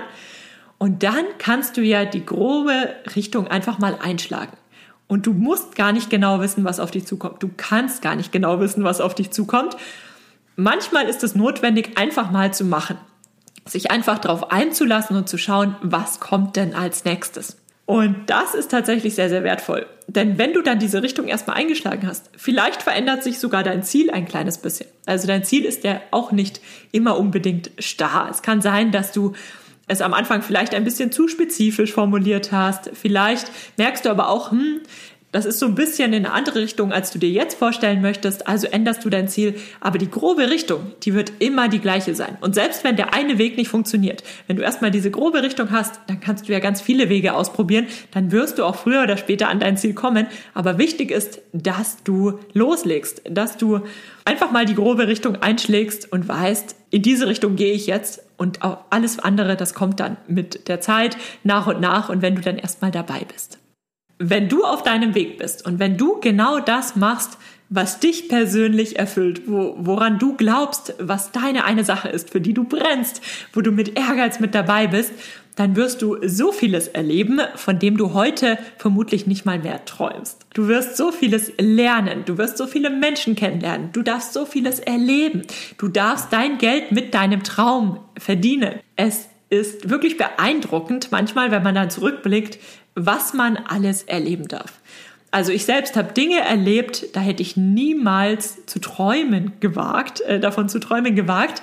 Und 0.78 1.02
dann 1.02 1.24
kannst 1.38 1.76
du 1.76 1.82
ja 1.82 2.04
die 2.04 2.24
grobe 2.24 2.94
Richtung 3.14 3.48
einfach 3.48 3.78
mal 3.78 3.98
einschlagen. 4.00 4.56
Und 5.08 5.26
du 5.26 5.32
musst 5.32 5.76
gar 5.76 5.92
nicht 5.92 6.10
genau 6.10 6.40
wissen, 6.40 6.64
was 6.64 6.80
auf 6.80 6.90
dich 6.90 7.06
zukommt. 7.06 7.42
Du 7.42 7.50
kannst 7.56 8.02
gar 8.02 8.16
nicht 8.16 8.32
genau 8.32 8.60
wissen, 8.60 8.82
was 8.82 9.00
auf 9.00 9.14
dich 9.14 9.30
zukommt. 9.30 9.76
Manchmal 10.56 11.08
ist 11.08 11.22
es 11.22 11.34
notwendig, 11.34 11.98
einfach 11.98 12.30
mal 12.30 12.52
zu 12.52 12.64
machen. 12.64 12.96
Sich 13.66 13.90
einfach 13.90 14.18
darauf 14.18 14.50
einzulassen 14.50 15.16
und 15.16 15.28
zu 15.28 15.38
schauen, 15.38 15.76
was 15.82 16.18
kommt 16.18 16.56
denn 16.56 16.74
als 16.74 17.04
nächstes. 17.04 17.58
Und 17.84 18.16
das 18.26 18.54
ist 18.54 18.70
tatsächlich 18.70 19.14
sehr, 19.14 19.28
sehr 19.28 19.44
wertvoll. 19.44 19.86
Denn 20.08 20.38
wenn 20.38 20.52
du 20.52 20.62
dann 20.62 20.78
diese 20.78 21.02
Richtung 21.02 21.28
erstmal 21.28 21.56
eingeschlagen 21.56 22.06
hast, 22.06 22.30
vielleicht 22.36 22.82
verändert 22.82 23.22
sich 23.22 23.38
sogar 23.38 23.62
dein 23.62 23.82
Ziel 23.82 24.10
ein 24.10 24.26
kleines 24.26 24.58
bisschen. 24.58 24.88
Also 25.04 25.26
dein 25.26 25.44
Ziel 25.44 25.64
ist 25.64 25.84
ja 25.84 26.00
auch 26.10 26.32
nicht 26.32 26.60
immer 26.90 27.18
unbedingt 27.18 27.70
starr. 27.78 28.28
Es 28.30 28.42
kann 28.42 28.60
sein, 28.60 28.92
dass 28.92 29.12
du 29.12 29.34
es 29.88 30.00
am 30.00 30.14
Anfang 30.14 30.42
vielleicht 30.42 30.74
ein 30.74 30.84
bisschen 30.84 31.12
zu 31.12 31.28
spezifisch 31.28 31.92
formuliert 31.92 32.50
hast. 32.50 32.90
Vielleicht 32.94 33.50
merkst 33.76 34.04
du 34.04 34.10
aber 34.10 34.28
auch, 34.28 34.50
hm, 34.50 34.80
das 35.32 35.44
ist 35.44 35.58
so 35.58 35.66
ein 35.66 35.74
bisschen 35.74 36.12
in 36.12 36.24
eine 36.24 36.32
andere 36.32 36.60
Richtung, 36.60 36.92
als 36.92 37.10
du 37.10 37.18
dir 37.18 37.28
jetzt 37.28 37.58
vorstellen 37.58 38.00
möchtest. 38.00 38.46
Also 38.46 38.68
änderst 38.68 39.04
du 39.04 39.10
dein 39.10 39.28
Ziel. 39.28 39.56
Aber 39.80 39.98
die 39.98 40.10
grobe 40.10 40.48
Richtung, 40.48 40.92
die 41.02 41.14
wird 41.14 41.32
immer 41.40 41.68
die 41.68 41.80
gleiche 41.80 42.14
sein. 42.14 42.38
Und 42.40 42.54
selbst 42.54 42.84
wenn 42.84 42.96
der 42.96 43.12
eine 43.12 43.36
Weg 43.36 43.56
nicht 43.56 43.68
funktioniert, 43.68 44.22
wenn 44.46 44.56
du 44.56 44.62
erstmal 44.62 44.90
diese 44.90 45.10
grobe 45.10 45.42
Richtung 45.42 45.72
hast, 45.72 46.00
dann 46.06 46.20
kannst 46.20 46.48
du 46.48 46.52
ja 46.52 46.60
ganz 46.60 46.80
viele 46.80 47.08
Wege 47.08 47.34
ausprobieren. 47.34 47.86
Dann 48.12 48.32
wirst 48.32 48.58
du 48.58 48.64
auch 48.64 48.76
früher 48.76 49.02
oder 49.02 49.16
später 49.16 49.48
an 49.48 49.60
dein 49.60 49.76
Ziel 49.76 49.94
kommen. 49.94 50.26
Aber 50.54 50.78
wichtig 50.78 51.10
ist, 51.10 51.40
dass 51.52 52.02
du 52.02 52.38
loslegst, 52.54 53.22
dass 53.28 53.56
du 53.56 53.80
einfach 54.24 54.52
mal 54.52 54.64
die 54.64 54.74
grobe 54.74 55.06
Richtung 55.08 55.36
einschlägst 55.36 56.10
und 56.10 56.28
weißt, 56.28 56.76
in 56.90 57.02
diese 57.02 57.26
Richtung 57.26 57.56
gehe 57.56 57.74
ich 57.74 57.86
jetzt 57.86 58.22
und 58.38 58.62
auch 58.62 58.78
alles 58.90 59.18
andere, 59.18 59.56
das 59.56 59.74
kommt 59.74 60.00
dann 60.00 60.16
mit 60.28 60.68
der 60.68 60.80
Zeit 60.80 61.18
nach 61.42 61.66
und 61.66 61.80
nach 61.80 62.08
und 62.08 62.22
wenn 62.22 62.36
du 62.36 62.42
dann 62.42 62.56
erstmal 62.56 62.90
dabei 62.90 63.20
bist 63.30 63.58
wenn 64.18 64.48
du 64.48 64.64
auf 64.64 64.82
deinem 64.82 65.14
Weg 65.14 65.38
bist 65.38 65.66
und 65.66 65.78
wenn 65.78 65.96
du 65.96 66.20
genau 66.20 66.58
das 66.60 66.96
machst, 66.96 67.38
was 67.68 67.98
dich 67.98 68.28
persönlich 68.28 68.98
erfüllt, 68.98 69.42
wo, 69.46 69.74
woran 69.78 70.18
du 70.18 70.36
glaubst, 70.36 70.94
was 70.98 71.32
deine 71.32 71.64
eine 71.64 71.84
Sache 71.84 72.08
ist, 72.08 72.30
für 72.30 72.40
die 72.40 72.54
du 72.54 72.64
brennst, 72.64 73.20
wo 73.52 73.60
du 73.60 73.72
mit 73.72 73.98
Ehrgeiz 73.98 74.38
mit 74.38 74.54
dabei 74.54 74.86
bist, 74.86 75.12
dann 75.56 75.74
wirst 75.74 76.02
du 76.02 76.18
so 76.22 76.52
vieles 76.52 76.86
erleben, 76.86 77.40
von 77.56 77.78
dem 77.78 77.96
du 77.96 78.12
heute 78.12 78.58
vermutlich 78.76 79.26
nicht 79.26 79.46
mal 79.46 79.58
mehr 79.58 79.84
träumst. 79.86 80.46
Du 80.54 80.68
wirst 80.68 80.96
so 80.96 81.10
vieles 81.10 81.50
lernen, 81.58 82.24
du 82.26 82.38
wirst 82.38 82.58
so 82.58 82.66
viele 82.66 82.90
Menschen 82.90 83.34
kennenlernen, 83.34 83.90
du 83.92 84.02
darfst 84.02 84.34
so 84.34 84.44
vieles 84.44 84.78
erleben, 84.78 85.42
du 85.78 85.88
darfst 85.88 86.32
dein 86.32 86.58
Geld 86.58 86.92
mit 86.92 87.14
deinem 87.14 87.42
Traum 87.42 88.00
verdienen. 88.18 88.74
Es 88.96 89.28
ist 89.48 89.88
wirklich 89.88 90.18
beeindruckend, 90.18 91.08
manchmal, 91.10 91.50
wenn 91.50 91.62
man 91.62 91.74
dann 91.74 91.90
zurückblickt, 91.90 92.58
was 92.96 93.34
man 93.34 93.56
alles 93.56 94.02
erleben 94.02 94.48
darf. 94.48 94.72
Also 95.30 95.52
ich 95.52 95.64
selbst 95.64 95.96
habe 95.96 96.12
Dinge 96.12 96.40
erlebt, 96.40 97.14
da 97.14 97.20
hätte 97.20 97.42
ich 97.42 97.56
niemals 97.56 98.64
zu 98.66 98.80
träumen 98.80 99.52
gewagt, 99.60 100.22
äh, 100.22 100.40
davon 100.40 100.68
zu 100.68 100.80
träumen 100.80 101.14
gewagt, 101.14 101.62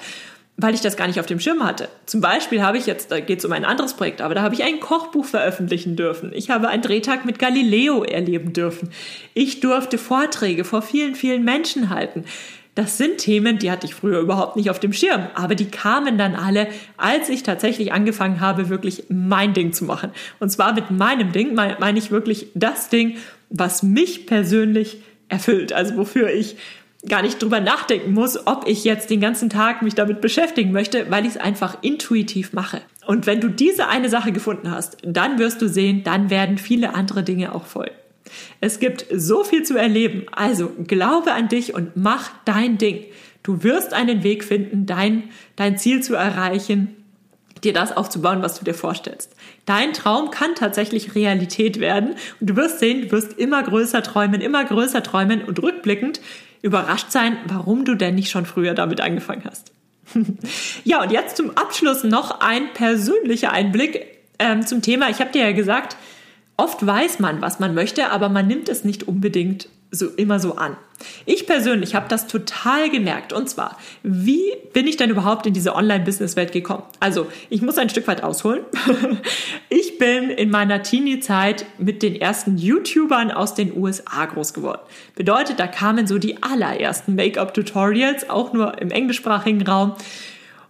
weil 0.57 0.75
ich 0.75 0.81
das 0.81 0.95
gar 0.95 1.07
nicht 1.07 1.19
auf 1.19 1.25
dem 1.25 1.39
Schirm 1.39 1.63
hatte. 1.63 1.89
Zum 2.05 2.21
Beispiel 2.21 2.61
habe 2.61 2.77
ich 2.77 2.85
jetzt, 2.85 3.11
da 3.11 3.19
geht 3.19 3.39
es 3.39 3.45
um 3.45 3.51
ein 3.51 3.65
anderes 3.65 3.95
Projekt, 3.95 4.21
aber 4.21 4.35
da 4.35 4.43
habe 4.43 4.53
ich 4.53 4.63
ein 4.63 4.79
Kochbuch 4.79 5.25
veröffentlichen 5.25 5.95
dürfen. 5.95 6.31
Ich 6.33 6.51
habe 6.51 6.69
einen 6.69 6.83
Drehtag 6.83 7.25
mit 7.25 7.39
Galileo 7.39 8.03
erleben 8.03 8.53
dürfen. 8.53 8.91
Ich 9.33 9.61
durfte 9.61 9.97
Vorträge 9.97 10.63
vor 10.63 10.83
vielen, 10.83 11.15
vielen 11.15 11.43
Menschen 11.43 11.89
halten. 11.89 12.25
Das 12.75 12.97
sind 12.97 13.19
Themen, 13.19 13.59
die 13.59 13.69
hatte 13.69 13.85
ich 13.85 13.93
früher 13.93 14.19
überhaupt 14.19 14.55
nicht 14.55 14.71
auf 14.71 14.79
dem 14.79 14.93
Schirm, 14.93 15.27
aber 15.35 15.53
die 15.53 15.69
kamen 15.69 16.17
dann 16.17 16.35
alle, 16.35 16.67
als 16.97 17.29
ich 17.29 17.43
tatsächlich 17.43 17.93
angefangen 17.93 18.39
habe, 18.39 18.69
wirklich 18.69 19.03
mein 19.09 19.53
Ding 19.53 19.73
zu 19.73 19.85
machen. 19.85 20.09
Und 20.39 20.49
zwar 20.49 20.73
mit 20.73 20.89
meinem 20.89 21.31
Ding 21.31 21.53
meine 21.53 21.99
ich 21.99 22.09
wirklich 22.09 22.47
das 22.55 22.89
Ding, 22.89 23.17
was 23.49 23.83
mich 23.83 24.25
persönlich 24.25 24.97
erfüllt, 25.29 25.71
also 25.71 25.97
wofür 25.97 26.31
ich 26.31 26.55
gar 27.07 27.21
nicht 27.21 27.41
drüber 27.41 27.59
nachdenken 27.59 28.13
muss, 28.13 28.47
ob 28.47 28.67
ich 28.67 28.83
jetzt 28.83 29.09
den 29.09 29.19
ganzen 29.19 29.49
Tag 29.49 29.81
mich 29.81 29.93
damit 29.93 30.21
beschäftigen 30.21 30.71
möchte, 30.71 31.11
weil 31.11 31.25
ich 31.25 31.31
es 31.31 31.37
einfach 31.37 31.77
intuitiv 31.81 32.53
mache. 32.53 32.81
Und 33.05 33.27
wenn 33.27 33.41
du 33.41 33.49
diese 33.49 33.87
eine 33.87 34.09
Sache 34.09 34.31
gefunden 34.31 34.71
hast, 34.71 34.97
dann 35.03 35.37
wirst 35.37 35.61
du 35.61 35.67
sehen, 35.67 36.03
dann 36.03 36.29
werden 36.29 36.57
viele 36.57 36.95
andere 36.95 37.23
Dinge 37.23 37.53
auch 37.53 37.65
folgen. 37.65 37.95
Es 38.59 38.79
gibt 38.79 39.05
so 39.13 39.43
viel 39.43 39.63
zu 39.63 39.77
erleben. 39.77 40.25
Also 40.31 40.71
glaube 40.87 41.33
an 41.33 41.49
dich 41.49 41.73
und 41.73 41.95
mach 41.95 42.31
dein 42.45 42.77
Ding. 42.77 43.05
Du 43.43 43.63
wirst 43.63 43.93
einen 43.93 44.23
Weg 44.23 44.43
finden, 44.43 44.85
dein, 44.85 45.23
dein 45.55 45.77
Ziel 45.77 46.01
zu 46.01 46.15
erreichen, 46.15 46.95
dir 47.63 47.73
das 47.73 47.95
aufzubauen, 47.95 48.41
was 48.41 48.59
du 48.59 48.65
dir 48.65 48.73
vorstellst. 48.73 49.35
Dein 49.65 49.93
Traum 49.93 50.31
kann 50.31 50.55
tatsächlich 50.55 51.15
Realität 51.15 51.79
werden 51.79 52.15
und 52.39 52.49
du 52.49 52.55
wirst 52.55 52.79
sehen, 52.79 53.03
du 53.03 53.11
wirst 53.11 53.33
immer 53.37 53.63
größer 53.63 54.03
träumen, 54.03 54.41
immer 54.41 54.63
größer 54.63 55.03
träumen 55.03 55.43
und 55.43 55.61
rückblickend 55.61 56.19
überrascht 56.61 57.11
sein, 57.11 57.37
warum 57.47 57.85
du 57.85 57.95
denn 57.95 58.15
nicht 58.15 58.31
schon 58.31 58.45
früher 58.45 58.73
damit 58.73 59.01
angefangen 59.01 59.43
hast. 59.45 59.71
ja, 60.83 61.01
und 61.01 61.11
jetzt 61.11 61.37
zum 61.37 61.51
Abschluss 61.57 62.03
noch 62.03 62.39
ein 62.41 62.73
persönlicher 62.73 63.51
Einblick 63.51 64.05
ähm, 64.39 64.65
zum 64.65 64.81
Thema. 64.81 65.09
Ich 65.09 65.19
habe 65.19 65.31
dir 65.31 65.43
ja 65.43 65.51
gesagt, 65.51 65.97
Oft 66.57 66.85
weiß 66.85 67.19
man, 67.19 67.41
was 67.41 67.59
man 67.59 67.73
möchte, 67.73 68.11
aber 68.11 68.29
man 68.29 68.47
nimmt 68.47 68.69
es 68.69 68.83
nicht 68.83 69.07
unbedingt 69.07 69.69
so 69.93 70.07
immer 70.07 70.39
so 70.39 70.55
an. 70.55 70.75
Ich 71.25 71.45
persönlich 71.45 71.93
habe 71.93 72.07
das 72.09 72.27
total 72.27 72.89
gemerkt. 72.89 73.31
Und 73.31 73.47
zwar, 73.47 73.77
wie 74.01 74.41
bin 74.73 74.87
ich 74.87 74.97
denn 74.97 75.11
überhaupt 75.11 75.45
in 75.45 75.53
diese 75.53 75.75
Online-Business-Welt 75.75 76.51
gekommen? 76.51 76.83
Also, 76.99 77.27
ich 77.49 77.61
muss 77.61 77.77
ein 77.77 77.89
Stück 77.89 78.07
weit 78.07 78.23
ausholen. 78.23 78.63
ich 79.69 79.99
bin 79.99 80.29
in 80.31 80.49
meiner 80.49 80.81
Teenie-Zeit 80.81 81.65
mit 81.77 82.01
den 82.01 82.15
ersten 82.15 82.57
YouTubern 82.57 83.29
aus 83.29 83.53
den 83.53 83.77
USA 83.77 84.25
groß 84.25 84.53
geworden. 84.53 84.81
Bedeutet, 85.15 85.59
da 85.59 85.67
kamen 85.67 86.07
so 86.07 86.17
die 86.17 86.41
allerersten 86.41 87.13
Make-up-Tutorials, 87.15 88.29
auch 88.31 88.51
nur 88.51 88.81
im 88.81 88.89
englischsprachigen 88.89 89.61
Raum. 89.61 89.93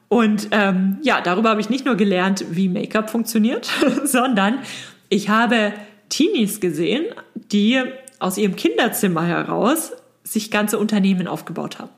Und 0.10 0.50
ähm, 0.52 0.98
ja, 1.02 1.22
darüber 1.22 1.50
habe 1.50 1.62
ich 1.62 1.70
nicht 1.70 1.86
nur 1.86 1.96
gelernt, 1.96 2.46
wie 2.52 2.68
Make-up 2.68 3.10
funktioniert, 3.10 3.72
sondern 4.04 4.60
ich 5.14 5.30
habe 5.30 5.74
Teenies 6.10 6.60
gesehen, 6.60 7.06
die 7.36 7.82
aus 8.20 8.38
ihrem 8.38 8.56
Kinderzimmer 8.56 9.24
heraus 9.24 9.94
sich 10.24 10.52
ganze 10.52 10.80
Unternehmen 10.80 11.28
aufgebaut 11.28 11.80
haben. 11.80 11.92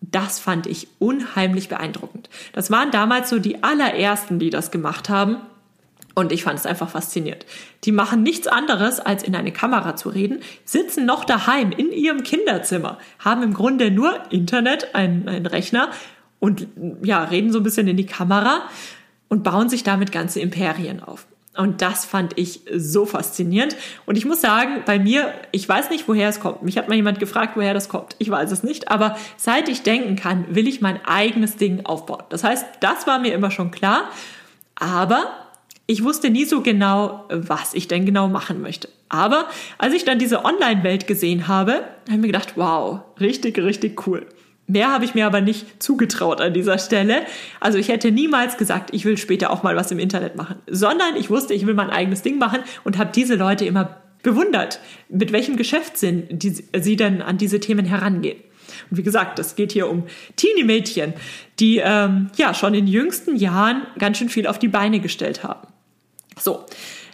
Das 0.00 0.40
fand 0.40 0.66
ich 0.66 0.88
unheimlich 0.98 1.68
beeindruckend. 1.68 2.28
Das 2.52 2.70
waren 2.70 2.90
damals 2.90 3.30
so 3.30 3.38
die 3.38 3.62
allerersten, 3.62 4.38
die 4.38 4.50
das 4.50 4.70
gemacht 4.70 5.08
haben. 5.08 5.36
Und 6.14 6.30
ich 6.30 6.44
fand 6.44 6.58
es 6.58 6.66
einfach 6.66 6.90
faszinierend. 6.90 7.46
Die 7.84 7.92
machen 7.92 8.22
nichts 8.22 8.46
anderes, 8.46 9.00
als 9.00 9.22
in 9.22 9.34
eine 9.34 9.52
Kamera 9.52 9.96
zu 9.96 10.10
reden, 10.10 10.40
sitzen 10.66 11.06
noch 11.06 11.24
daheim 11.24 11.70
in 11.70 11.90
ihrem 11.90 12.22
Kinderzimmer, 12.22 12.98
haben 13.18 13.42
im 13.42 13.54
Grunde 13.54 13.90
nur 13.90 14.30
Internet, 14.30 14.94
einen, 14.94 15.46
Rechner 15.46 15.90
und 16.38 16.66
ja, 17.02 17.24
reden 17.24 17.50
so 17.50 17.60
ein 17.60 17.62
bisschen 17.62 17.88
in 17.88 17.96
die 17.96 18.04
Kamera 18.04 18.64
und 19.28 19.42
bauen 19.42 19.70
sich 19.70 19.84
damit 19.84 20.12
ganze 20.12 20.40
Imperien 20.40 21.02
auf. 21.02 21.26
Und 21.54 21.82
das 21.82 22.06
fand 22.06 22.38
ich 22.38 22.60
so 22.74 23.04
faszinierend. 23.04 23.76
Und 24.06 24.16
ich 24.16 24.24
muss 24.24 24.40
sagen, 24.40 24.82
bei 24.86 24.98
mir, 24.98 25.34
ich 25.50 25.68
weiß 25.68 25.90
nicht, 25.90 26.08
woher 26.08 26.28
es 26.30 26.40
kommt. 26.40 26.62
Mich 26.62 26.78
hat 26.78 26.88
mal 26.88 26.94
jemand 26.94 27.18
gefragt, 27.18 27.56
woher 27.56 27.74
das 27.74 27.90
kommt. 27.90 28.16
Ich 28.18 28.30
weiß 28.30 28.50
es 28.52 28.62
nicht. 28.62 28.90
Aber 28.90 29.16
seit 29.36 29.68
ich 29.68 29.82
denken 29.82 30.16
kann, 30.16 30.46
will 30.54 30.66
ich 30.66 30.80
mein 30.80 31.04
eigenes 31.04 31.56
Ding 31.56 31.84
aufbauen. 31.84 32.22
Das 32.30 32.42
heißt, 32.42 32.64
das 32.80 33.06
war 33.06 33.18
mir 33.18 33.34
immer 33.34 33.50
schon 33.50 33.70
klar. 33.70 34.08
Aber 34.76 35.24
ich 35.86 36.02
wusste 36.02 36.30
nie 36.30 36.46
so 36.46 36.62
genau, 36.62 37.26
was 37.28 37.74
ich 37.74 37.86
denn 37.86 38.06
genau 38.06 38.28
machen 38.28 38.62
möchte. 38.62 38.88
Aber 39.10 39.46
als 39.76 39.92
ich 39.92 40.06
dann 40.06 40.18
diese 40.18 40.46
Online-Welt 40.46 41.06
gesehen 41.06 41.48
habe, 41.48 41.72
habe 41.74 41.84
ich 42.08 42.16
mir 42.16 42.28
gedacht, 42.28 42.54
wow, 42.56 43.00
richtig, 43.20 43.58
richtig 43.58 44.06
cool. 44.06 44.26
Mehr 44.72 44.90
habe 44.90 45.04
ich 45.04 45.14
mir 45.14 45.26
aber 45.26 45.42
nicht 45.42 45.82
zugetraut 45.82 46.40
an 46.40 46.54
dieser 46.54 46.78
Stelle. 46.78 47.26
Also 47.60 47.76
ich 47.76 47.88
hätte 47.88 48.10
niemals 48.10 48.56
gesagt, 48.56 48.88
ich 48.94 49.04
will 49.04 49.18
später 49.18 49.50
auch 49.50 49.62
mal 49.62 49.76
was 49.76 49.90
im 49.90 49.98
Internet 49.98 50.34
machen, 50.34 50.56
sondern 50.66 51.14
ich 51.16 51.28
wusste, 51.28 51.52
ich 51.52 51.66
will 51.66 51.74
mein 51.74 51.90
eigenes 51.90 52.22
Ding 52.22 52.38
machen 52.38 52.60
und 52.82 52.96
habe 52.96 53.10
diese 53.14 53.34
Leute 53.34 53.66
immer 53.66 53.98
bewundert, 54.22 54.80
mit 55.10 55.30
welchem 55.30 55.58
Geschäftssinn 55.58 56.26
die, 56.30 56.64
sie 56.80 56.96
denn 56.96 57.20
an 57.20 57.36
diese 57.36 57.60
Themen 57.60 57.84
herangehen. 57.84 58.38
Und 58.90 58.96
wie 58.96 59.02
gesagt, 59.02 59.38
es 59.38 59.56
geht 59.56 59.72
hier 59.72 59.90
um 59.90 60.04
Teenie-Mädchen, 60.36 61.12
die 61.60 61.82
ähm, 61.84 62.30
ja 62.36 62.54
schon 62.54 62.72
in 62.72 62.86
jüngsten 62.86 63.36
Jahren 63.36 63.82
ganz 63.98 64.16
schön 64.16 64.30
viel 64.30 64.46
auf 64.46 64.58
die 64.58 64.68
Beine 64.68 65.00
gestellt 65.00 65.44
haben. 65.44 65.68
So, 66.38 66.64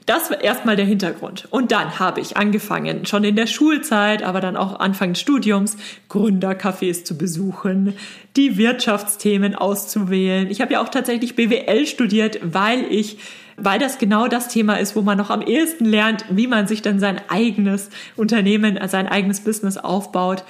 das 0.09 0.31
war 0.31 0.40
erstmal 0.40 0.77
der 0.77 0.87
Hintergrund. 0.87 1.47
Und 1.51 1.71
dann 1.71 1.99
habe 1.99 2.21
ich 2.21 2.37
angefangen, 2.37 3.05
schon 3.05 3.25
in 3.25 3.37
der 3.37 3.47
Schulzeit, 3.47 4.23
aber 4.23 4.40
dann 4.40 4.57
auch 4.57 4.81
Anfang 4.81 5.12
des 5.12 5.21
Studiums, 5.21 5.77
Gründercafés 6.09 7.05
zu 7.05 7.18
besuchen, 7.18 7.94
die 8.35 8.57
Wirtschaftsthemen 8.57 9.55
auszuwählen. 9.55 10.51
Ich 10.51 10.61
habe 10.62 10.73
ja 10.73 10.83
auch 10.83 10.88
tatsächlich 10.88 11.37
BWL 11.37 11.87
studiert, 11.87 12.38
weil 12.42 12.85
ich 12.90 13.18
weil 13.61 13.81
das 13.81 13.99
genau 13.99 14.29
das 14.29 14.47
Thema 14.47 14.79
ist, 14.79 14.94
wo 14.94 15.03
man 15.03 15.18
noch 15.18 15.31
am 15.31 15.42
ehesten 15.42 15.85
lernt, 15.85 16.25
wie 16.31 16.47
man 16.47 16.68
sich 16.68 16.81
dann 16.81 17.01
sein 17.01 17.21
eigenes 17.29 17.90
Unternehmen, 18.14 18.79
sein 18.87 19.09
eigenes 19.09 19.40
Business 19.40 19.77
aufbaut. 19.77 20.44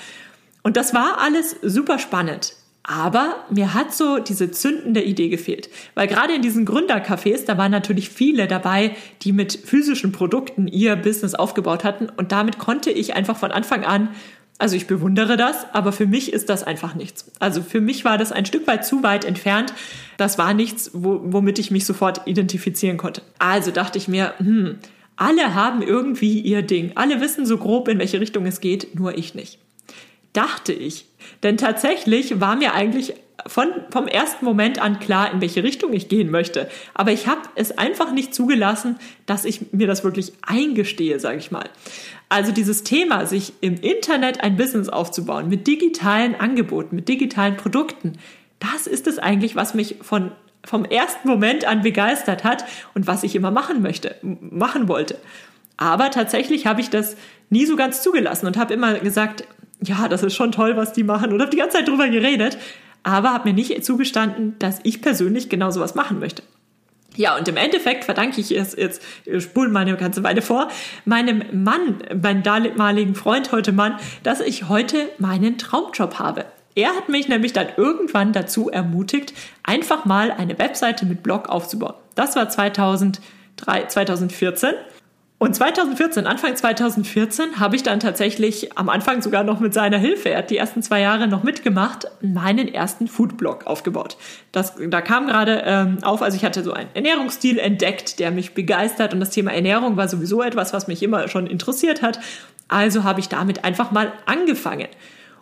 Und 0.62 0.76
das 0.76 0.92
war 0.92 1.16
alles 1.18 1.56
super 1.62 1.98
spannend. 1.98 2.52
Aber 2.90 3.44
mir 3.50 3.74
hat 3.74 3.94
so 3.94 4.18
diese 4.18 4.50
zündende 4.50 5.02
Idee 5.02 5.28
gefehlt. 5.28 5.68
Weil 5.94 6.06
gerade 6.06 6.32
in 6.32 6.40
diesen 6.40 6.66
Gründercafés, 6.66 7.44
da 7.44 7.58
waren 7.58 7.70
natürlich 7.70 8.08
viele 8.08 8.46
dabei, 8.46 8.96
die 9.20 9.32
mit 9.32 9.52
physischen 9.52 10.10
Produkten 10.10 10.66
ihr 10.66 10.96
Business 10.96 11.34
aufgebaut 11.34 11.84
hatten. 11.84 12.08
Und 12.16 12.32
damit 12.32 12.56
konnte 12.56 12.90
ich 12.90 13.14
einfach 13.14 13.36
von 13.36 13.52
Anfang 13.52 13.84
an 13.84 14.08
Also 14.58 14.74
ich 14.74 14.86
bewundere 14.86 15.36
das, 15.36 15.66
aber 15.74 15.92
für 15.92 16.06
mich 16.06 16.32
ist 16.32 16.48
das 16.48 16.64
einfach 16.64 16.94
nichts. 16.94 17.30
Also 17.40 17.60
für 17.60 17.82
mich 17.82 18.06
war 18.06 18.16
das 18.16 18.32
ein 18.32 18.46
Stück 18.46 18.66
weit 18.66 18.86
zu 18.86 19.02
weit 19.02 19.26
entfernt. 19.26 19.74
Das 20.16 20.38
war 20.38 20.54
nichts, 20.54 20.90
wo, 20.94 21.20
womit 21.24 21.58
ich 21.58 21.70
mich 21.70 21.84
sofort 21.84 22.22
identifizieren 22.26 22.96
konnte. 22.96 23.20
Also 23.38 23.70
dachte 23.70 23.98
ich 23.98 24.08
mir, 24.08 24.32
hm, 24.38 24.78
alle 25.16 25.54
haben 25.54 25.82
irgendwie 25.82 26.40
ihr 26.40 26.62
Ding. 26.62 26.92
Alle 26.94 27.20
wissen 27.20 27.44
so 27.44 27.58
grob, 27.58 27.86
in 27.88 27.98
welche 27.98 28.18
Richtung 28.18 28.46
es 28.46 28.60
geht, 28.60 28.94
nur 28.94 29.18
ich 29.18 29.34
nicht. 29.34 29.58
Dachte 30.38 30.72
ich. 30.72 31.04
Denn 31.42 31.56
tatsächlich 31.56 32.40
war 32.40 32.54
mir 32.54 32.72
eigentlich 32.72 33.14
von, 33.44 33.66
vom 33.90 34.06
ersten 34.06 34.44
Moment 34.44 34.80
an 34.80 35.00
klar, 35.00 35.32
in 35.32 35.40
welche 35.40 35.64
Richtung 35.64 35.92
ich 35.92 36.08
gehen 36.08 36.30
möchte. 36.30 36.70
Aber 36.94 37.10
ich 37.10 37.26
habe 37.26 37.40
es 37.56 37.76
einfach 37.76 38.12
nicht 38.12 38.32
zugelassen, 38.32 39.00
dass 39.26 39.44
ich 39.44 39.72
mir 39.72 39.88
das 39.88 40.04
wirklich 40.04 40.32
eingestehe, 40.46 41.18
sage 41.18 41.38
ich 41.38 41.50
mal. 41.50 41.68
Also 42.28 42.52
dieses 42.52 42.84
Thema, 42.84 43.26
sich 43.26 43.52
im 43.62 43.80
Internet 43.80 44.44
ein 44.44 44.56
Business 44.56 44.88
aufzubauen 44.88 45.48
mit 45.48 45.66
digitalen 45.66 46.36
Angeboten, 46.36 46.94
mit 46.94 47.08
digitalen 47.08 47.56
Produkten, 47.56 48.12
das 48.60 48.86
ist 48.86 49.08
es 49.08 49.18
eigentlich, 49.18 49.56
was 49.56 49.74
mich 49.74 49.96
von 50.02 50.30
vom 50.64 50.84
ersten 50.84 51.26
Moment 51.26 51.64
an 51.64 51.82
begeistert 51.82 52.44
hat 52.44 52.64
und 52.94 53.08
was 53.08 53.24
ich 53.24 53.34
immer 53.34 53.50
machen 53.50 53.82
möchte, 53.82 54.14
machen 54.22 54.86
wollte. 54.86 55.18
Aber 55.78 56.10
tatsächlich 56.10 56.66
habe 56.66 56.80
ich 56.80 56.90
das 56.90 57.16
nie 57.50 57.64
so 57.64 57.76
ganz 57.76 58.02
zugelassen 58.02 58.46
und 58.46 58.56
habe 58.56 58.74
immer 58.74 58.94
gesagt, 58.94 59.44
ja, 59.82 60.08
das 60.08 60.22
ist 60.22 60.34
schon 60.34 60.52
toll, 60.52 60.76
was 60.76 60.92
die 60.92 61.04
machen 61.04 61.32
und 61.32 61.40
habe 61.40 61.50
die 61.50 61.56
ganze 61.56 61.78
Zeit 61.78 61.88
drüber 61.88 62.08
geredet, 62.08 62.58
aber 63.02 63.32
habe 63.32 63.48
mir 63.48 63.54
nicht 63.54 63.84
zugestanden, 63.84 64.56
dass 64.58 64.80
ich 64.82 65.00
persönlich 65.00 65.48
genau 65.48 65.70
sowas 65.70 65.94
machen 65.94 66.18
möchte. 66.18 66.42
Ja, 67.16 67.36
und 67.36 67.48
im 67.48 67.56
Endeffekt 67.56 68.04
verdanke 68.04 68.40
ich 68.40 68.52
es 68.52 68.76
jetzt, 68.76 69.02
spulen 69.38 69.72
meine 69.72 69.96
ganze 69.96 70.22
Weile 70.22 70.40
vor, 70.40 70.68
meinem 71.04 71.42
Mann, 71.52 71.96
meinem 72.22 72.42
damaligen 72.44 73.16
Freund 73.16 73.50
heute 73.50 73.72
Mann, 73.72 73.96
dass 74.22 74.40
ich 74.40 74.68
heute 74.68 75.08
meinen 75.18 75.58
Traumjob 75.58 76.20
habe. 76.20 76.44
Er 76.76 76.90
hat 76.90 77.08
mich 77.08 77.26
nämlich 77.26 77.52
dann 77.52 77.66
irgendwann 77.76 78.32
dazu 78.32 78.70
ermutigt, 78.70 79.32
einfach 79.64 80.04
mal 80.04 80.30
eine 80.30 80.60
Webseite 80.60 81.06
mit 81.06 81.24
Blog 81.24 81.48
aufzubauen. 81.48 81.94
Das 82.14 82.36
war 82.36 82.48
2003, 82.48 83.86
2014. 83.88 84.74
Und 85.40 85.54
2014, 85.54 86.26
Anfang 86.26 86.56
2014, 86.56 87.60
habe 87.60 87.76
ich 87.76 87.84
dann 87.84 88.00
tatsächlich 88.00 88.76
am 88.76 88.88
Anfang 88.88 89.22
sogar 89.22 89.44
noch 89.44 89.60
mit 89.60 89.72
seiner 89.72 89.96
Hilfe, 89.96 90.30
er 90.30 90.38
hat 90.38 90.50
die 90.50 90.56
ersten 90.56 90.82
zwei 90.82 91.00
Jahre 91.00 91.28
noch 91.28 91.44
mitgemacht, 91.44 92.08
meinen 92.20 92.66
ersten 92.66 93.06
Foodblog 93.06 93.64
aufgebaut. 93.64 94.16
Das, 94.50 94.74
da 94.88 95.00
kam 95.00 95.28
gerade 95.28 95.62
ähm, 95.64 95.98
auf, 96.02 96.22
also 96.22 96.36
ich 96.36 96.44
hatte 96.44 96.64
so 96.64 96.72
einen 96.72 96.88
Ernährungsstil 96.92 97.60
entdeckt, 97.60 98.18
der 98.18 98.32
mich 98.32 98.54
begeistert 98.54 99.14
und 99.14 99.20
das 99.20 99.30
Thema 99.30 99.52
Ernährung 99.52 99.96
war 99.96 100.08
sowieso 100.08 100.42
etwas, 100.42 100.72
was 100.72 100.88
mich 100.88 101.04
immer 101.04 101.28
schon 101.28 101.46
interessiert 101.46 102.02
hat. 102.02 102.18
Also 102.66 103.04
habe 103.04 103.20
ich 103.20 103.28
damit 103.28 103.64
einfach 103.64 103.92
mal 103.92 104.12
angefangen. 104.26 104.88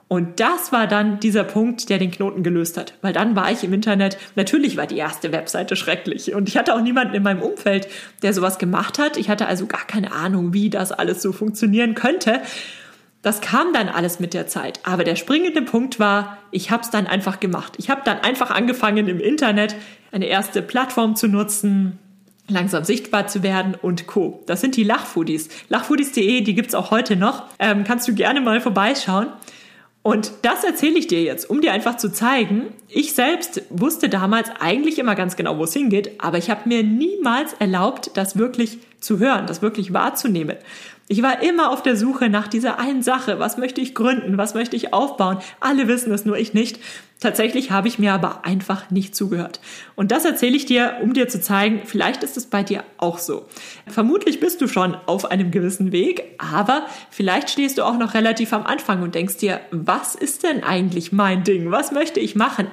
Und 0.08 0.38
das 0.38 0.70
war 0.70 0.86
dann 0.86 1.18
dieser 1.18 1.42
Punkt, 1.42 1.88
der 1.88 1.98
den 1.98 2.12
Knoten 2.12 2.44
gelöst 2.44 2.76
hat. 2.76 2.94
Weil 3.02 3.12
dann 3.12 3.34
war 3.34 3.50
ich 3.50 3.64
im 3.64 3.72
Internet, 3.72 4.18
natürlich 4.36 4.76
war 4.76 4.86
die 4.86 4.98
erste 4.98 5.32
Webseite 5.32 5.74
schrecklich. 5.74 6.32
Und 6.32 6.48
ich 6.48 6.56
hatte 6.56 6.74
auch 6.74 6.80
niemanden 6.80 7.14
in 7.14 7.24
meinem 7.24 7.42
Umfeld, 7.42 7.88
der 8.22 8.32
sowas 8.32 8.58
gemacht 8.58 9.00
hat. 9.00 9.16
Ich 9.16 9.28
hatte 9.28 9.46
also 9.46 9.66
gar 9.66 9.84
keine 9.84 10.12
Ahnung, 10.12 10.52
wie 10.52 10.70
das 10.70 10.92
alles 10.92 11.22
so 11.22 11.32
funktionieren 11.32 11.94
könnte. 11.94 12.40
Das 13.22 13.40
kam 13.40 13.72
dann 13.72 13.88
alles 13.88 14.20
mit 14.20 14.34
der 14.34 14.46
Zeit. 14.46 14.78
Aber 14.84 15.02
der 15.02 15.16
springende 15.16 15.62
Punkt 15.62 15.98
war, 15.98 16.38
ich 16.52 16.70
habe 16.70 16.84
es 16.84 16.90
dann 16.90 17.08
einfach 17.08 17.40
gemacht. 17.40 17.74
Ich 17.78 17.90
habe 17.90 18.02
dann 18.04 18.20
einfach 18.20 18.52
angefangen, 18.52 19.08
im 19.08 19.18
Internet 19.18 19.74
eine 20.12 20.26
erste 20.26 20.62
Plattform 20.62 21.16
zu 21.16 21.26
nutzen, 21.26 21.98
langsam 22.46 22.84
sichtbar 22.84 23.26
zu 23.26 23.42
werden 23.42 23.74
und 23.74 24.06
Co. 24.06 24.44
Das 24.46 24.60
sind 24.60 24.76
die 24.76 24.84
Lachfoodies. 24.84 25.48
Lachfoodies.de, 25.68 26.42
die 26.42 26.54
gibt's 26.54 26.76
auch 26.76 26.92
heute 26.92 27.16
noch. 27.16 27.42
Ähm, 27.58 27.82
kannst 27.82 28.06
du 28.06 28.14
gerne 28.14 28.40
mal 28.40 28.60
vorbeischauen. 28.60 29.26
Und 30.06 30.30
das 30.42 30.62
erzähle 30.62 31.00
ich 31.00 31.08
dir 31.08 31.24
jetzt, 31.24 31.50
um 31.50 31.60
dir 31.60 31.72
einfach 31.72 31.96
zu 31.96 32.12
zeigen, 32.12 32.68
ich 32.88 33.12
selbst 33.14 33.62
wusste 33.70 34.08
damals 34.08 34.48
eigentlich 34.60 35.00
immer 35.00 35.16
ganz 35.16 35.34
genau, 35.34 35.58
wo 35.58 35.64
es 35.64 35.72
hingeht, 35.72 36.20
aber 36.20 36.38
ich 36.38 36.48
habe 36.48 36.68
mir 36.68 36.84
niemals 36.84 37.54
erlaubt, 37.54 38.12
das 38.14 38.38
wirklich 38.38 38.78
zu 39.00 39.18
hören, 39.18 39.48
das 39.48 39.62
wirklich 39.62 39.92
wahrzunehmen. 39.92 40.58
Ich 41.08 41.24
war 41.24 41.42
immer 41.42 41.72
auf 41.72 41.82
der 41.82 41.96
Suche 41.96 42.28
nach 42.28 42.46
dieser 42.46 42.78
einen 42.78 43.02
Sache. 43.02 43.40
Was 43.40 43.58
möchte 43.58 43.80
ich 43.80 43.96
gründen? 43.96 44.38
Was 44.38 44.54
möchte 44.54 44.76
ich 44.76 44.94
aufbauen? 44.94 45.38
Alle 45.58 45.88
wissen 45.88 46.12
es, 46.12 46.24
nur 46.24 46.38
ich 46.38 46.54
nicht. 46.54 46.78
Tatsächlich 47.18 47.70
habe 47.70 47.88
ich 47.88 47.98
mir 47.98 48.12
aber 48.12 48.44
einfach 48.44 48.90
nicht 48.90 49.16
zugehört. 49.16 49.60
Und 49.94 50.12
das 50.12 50.26
erzähle 50.26 50.54
ich 50.54 50.66
dir, 50.66 50.98
um 51.02 51.14
dir 51.14 51.28
zu 51.28 51.40
zeigen, 51.40 51.80
vielleicht 51.86 52.22
ist 52.22 52.36
es 52.36 52.46
bei 52.46 52.62
dir 52.62 52.84
auch 52.98 53.18
so. 53.18 53.46
Vermutlich 53.86 54.38
bist 54.38 54.60
du 54.60 54.68
schon 54.68 54.94
auf 55.06 55.30
einem 55.30 55.50
gewissen 55.50 55.92
Weg, 55.92 56.24
aber 56.36 56.86
vielleicht 57.10 57.48
stehst 57.48 57.78
du 57.78 57.84
auch 57.84 57.96
noch 57.98 58.12
relativ 58.12 58.52
am 58.52 58.66
Anfang 58.66 59.02
und 59.02 59.14
denkst 59.14 59.38
dir, 59.38 59.60
was 59.70 60.14
ist 60.14 60.42
denn 60.42 60.62
eigentlich 60.62 61.10
mein 61.10 61.42
Ding? 61.42 61.70
Was 61.70 61.90
möchte 61.90 62.20
ich 62.20 62.36
machen? 62.36 62.66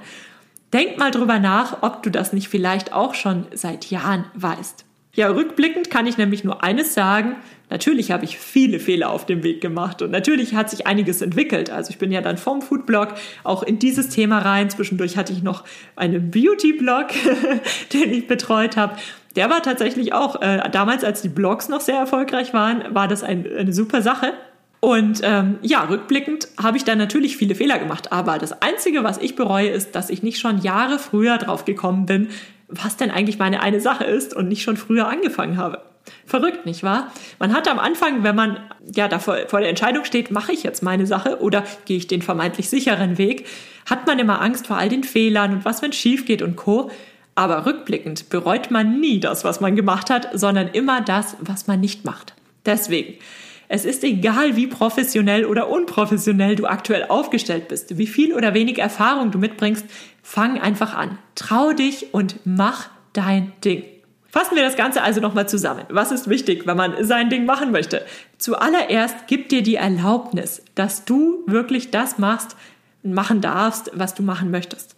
Denk 0.73 0.97
mal 0.97 1.11
drüber 1.11 1.39
nach, 1.39 1.81
ob 1.81 2.03
du 2.03 2.11
das 2.11 2.33
nicht 2.33 2.49
vielleicht 2.49 2.91
auch 2.91 3.13
schon 3.13 3.45
seit 3.53 3.91
Jahren 3.91 4.25
weißt. 4.33 4.83
Ja, 5.15 5.29
rückblickend 5.29 5.91
kann 5.91 6.07
ich 6.07 6.17
nämlich 6.17 6.43
nur 6.43 6.63
eines 6.63 6.95
sagen. 6.95 7.35
Natürlich 7.73 8.11
habe 8.11 8.23
ich 8.23 8.37
viele 8.37 8.79
Fehler 8.79 9.09
auf 9.09 9.25
dem 9.25 9.41
Weg 9.41 9.59
gemacht 9.59 10.03
und 10.03 10.11
natürlich 10.11 10.53
hat 10.53 10.69
sich 10.69 10.85
einiges 10.85 11.23
entwickelt. 11.23 11.71
Also 11.71 11.89
ich 11.89 11.97
bin 11.97 12.11
ja 12.11 12.21
dann 12.21 12.37
vom 12.37 12.61
Foodblog 12.61 13.15
auch 13.43 13.63
in 13.63 13.79
dieses 13.79 14.09
Thema 14.09 14.37
rein. 14.37 14.69
Zwischendurch 14.69 15.17
hatte 15.17 15.33
ich 15.33 15.41
noch 15.41 15.63
einen 15.95 16.29
Beauty-Blog, 16.29 17.07
den 17.93 18.13
ich 18.13 18.27
betreut 18.27 18.77
habe. 18.77 18.97
Der 19.35 19.49
war 19.49 19.63
tatsächlich 19.63 20.13
auch, 20.13 20.39
äh, 20.43 20.69
damals 20.69 21.03
als 21.03 21.23
die 21.23 21.29
Blogs 21.29 21.67
noch 21.67 21.81
sehr 21.81 21.97
erfolgreich 21.97 22.53
waren, 22.53 22.93
war 22.93 23.07
das 23.07 23.23
ein, 23.23 23.43
eine 23.57 23.73
super 23.73 24.03
Sache. 24.03 24.33
Und 24.79 25.21
ähm, 25.23 25.57
ja, 25.63 25.81
rückblickend 25.85 26.49
habe 26.61 26.77
ich 26.77 26.83
dann 26.83 26.99
natürlich 26.99 27.37
viele 27.37 27.55
Fehler 27.55 27.79
gemacht. 27.79 28.11
Aber 28.11 28.37
das 28.37 28.61
Einzige, 28.61 29.03
was 29.03 29.17
ich 29.17 29.35
bereue, 29.35 29.69
ist, 29.69 29.95
dass 29.95 30.11
ich 30.11 30.21
nicht 30.21 30.39
schon 30.39 30.59
Jahre 30.59 30.99
früher 30.99 31.39
drauf 31.39 31.65
gekommen 31.65 32.05
bin, 32.05 32.27
was 32.67 32.97
denn 32.97 33.09
eigentlich 33.09 33.39
meine 33.39 33.63
eine 33.63 33.81
Sache 33.81 34.03
ist 34.03 34.35
und 34.35 34.47
nicht 34.47 34.61
schon 34.61 34.77
früher 34.77 35.07
angefangen 35.07 35.57
habe. 35.57 35.81
Verrückt, 36.25 36.65
nicht 36.65 36.83
wahr? 36.83 37.11
Man 37.39 37.53
hat 37.53 37.67
am 37.67 37.79
Anfang, 37.79 38.23
wenn 38.23 38.35
man 38.35 38.59
ja 38.93 39.07
da 39.07 39.19
vor, 39.19 39.37
vor 39.47 39.59
der 39.59 39.69
Entscheidung 39.69 40.05
steht, 40.05 40.31
mache 40.31 40.53
ich 40.53 40.63
jetzt 40.63 40.83
meine 40.83 41.05
Sache 41.05 41.41
oder 41.41 41.63
gehe 41.85 41.97
ich 41.97 42.07
den 42.07 42.21
vermeintlich 42.21 42.69
sicheren 42.69 43.17
Weg, 43.17 43.45
hat 43.89 44.07
man 44.07 44.19
immer 44.19 44.41
Angst 44.41 44.67
vor 44.67 44.77
all 44.77 44.89
den 44.89 45.03
Fehlern 45.03 45.53
und 45.53 45.65
was, 45.65 45.81
wenn 45.81 45.93
schief 45.93 46.25
geht 46.25 46.41
und 46.41 46.55
Co. 46.55 46.89
Aber 47.35 47.65
rückblickend 47.65 48.29
bereut 48.29 48.71
man 48.71 48.99
nie 48.99 49.19
das, 49.19 49.43
was 49.43 49.59
man 49.59 49.75
gemacht 49.75 50.09
hat, 50.09 50.29
sondern 50.33 50.67
immer 50.67 51.01
das, 51.01 51.35
was 51.39 51.67
man 51.67 51.79
nicht 51.79 52.05
macht. 52.05 52.33
Deswegen, 52.65 53.15
es 53.67 53.85
ist 53.85 54.03
egal, 54.03 54.55
wie 54.55 54.67
professionell 54.67 55.45
oder 55.45 55.67
unprofessionell 55.69 56.55
du 56.55 56.67
aktuell 56.67 57.05
aufgestellt 57.09 57.69
bist, 57.69 57.97
wie 57.97 58.07
viel 58.07 58.33
oder 58.33 58.53
wenig 58.53 58.77
Erfahrung 58.77 59.31
du 59.31 59.39
mitbringst, 59.39 59.85
fang 60.21 60.59
einfach 60.59 60.93
an. 60.93 61.17
Trau 61.35 61.73
dich 61.73 62.13
und 62.13 62.39
mach 62.45 62.89
dein 63.13 63.51
Ding. 63.63 63.83
Fassen 64.33 64.55
wir 64.55 64.63
das 64.63 64.75
Ganze 64.75 65.03
also 65.03 65.21
nochmal 65.21 65.47
zusammen. 65.47 65.83
Was 65.89 66.11
ist 66.11 66.27
wichtig, 66.27 66.65
wenn 66.65 66.75
man 66.75 67.05
sein 67.05 67.29
Ding 67.29 67.45
machen 67.45 67.71
möchte? 67.71 68.03
Zuallererst 68.39 69.27
gib 69.27 69.47
dir 69.49 69.61
die 69.61 69.75
Erlaubnis, 69.75 70.63
dass 70.73 71.05
du 71.05 71.43
wirklich 71.45 71.91
das 71.91 72.17
machst, 72.17 72.55
machen 73.03 73.41
darfst, 73.41 73.91
was 73.93 74.15
du 74.15 74.23
machen 74.23 74.49
möchtest. 74.49 74.95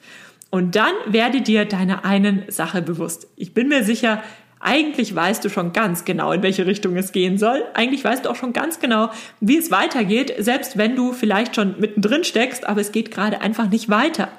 Und 0.51 0.77
dann 0.77 0.93
werde 1.05 1.41
dir 1.41 1.65
deiner 1.65 2.05
einen 2.05 2.45
Sache 2.47 2.81
bewusst. 2.81 3.27
Ich 3.35 3.53
bin 3.53 3.67
mir 3.67 3.83
sicher, 3.83 4.23
eigentlich 4.61 5.13
weißt 5.13 5.43
du 5.43 5.49
schon 5.49 5.73
ganz 5.73 6.05
genau, 6.05 6.31
in 6.31 6.41
welche 6.41 6.65
Richtung 6.65 6.95
es 6.95 7.11
gehen 7.11 7.37
soll. 7.37 7.61
Eigentlich 7.73 8.05
weißt 8.05 8.23
du 8.23 8.29
auch 8.29 8.37
schon 8.37 8.53
ganz 8.53 8.79
genau, 8.79 9.09
wie 9.41 9.57
es 9.57 9.69
weitergeht, 9.69 10.33
selbst 10.37 10.77
wenn 10.77 10.95
du 10.95 11.11
vielleicht 11.11 11.57
schon 11.57 11.75
mittendrin 11.77 12.23
steckst, 12.23 12.65
aber 12.65 12.79
es 12.79 12.93
geht 12.93 13.11
gerade 13.11 13.41
einfach 13.41 13.67
nicht 13.67 13.89
weiter. 13.89 14.29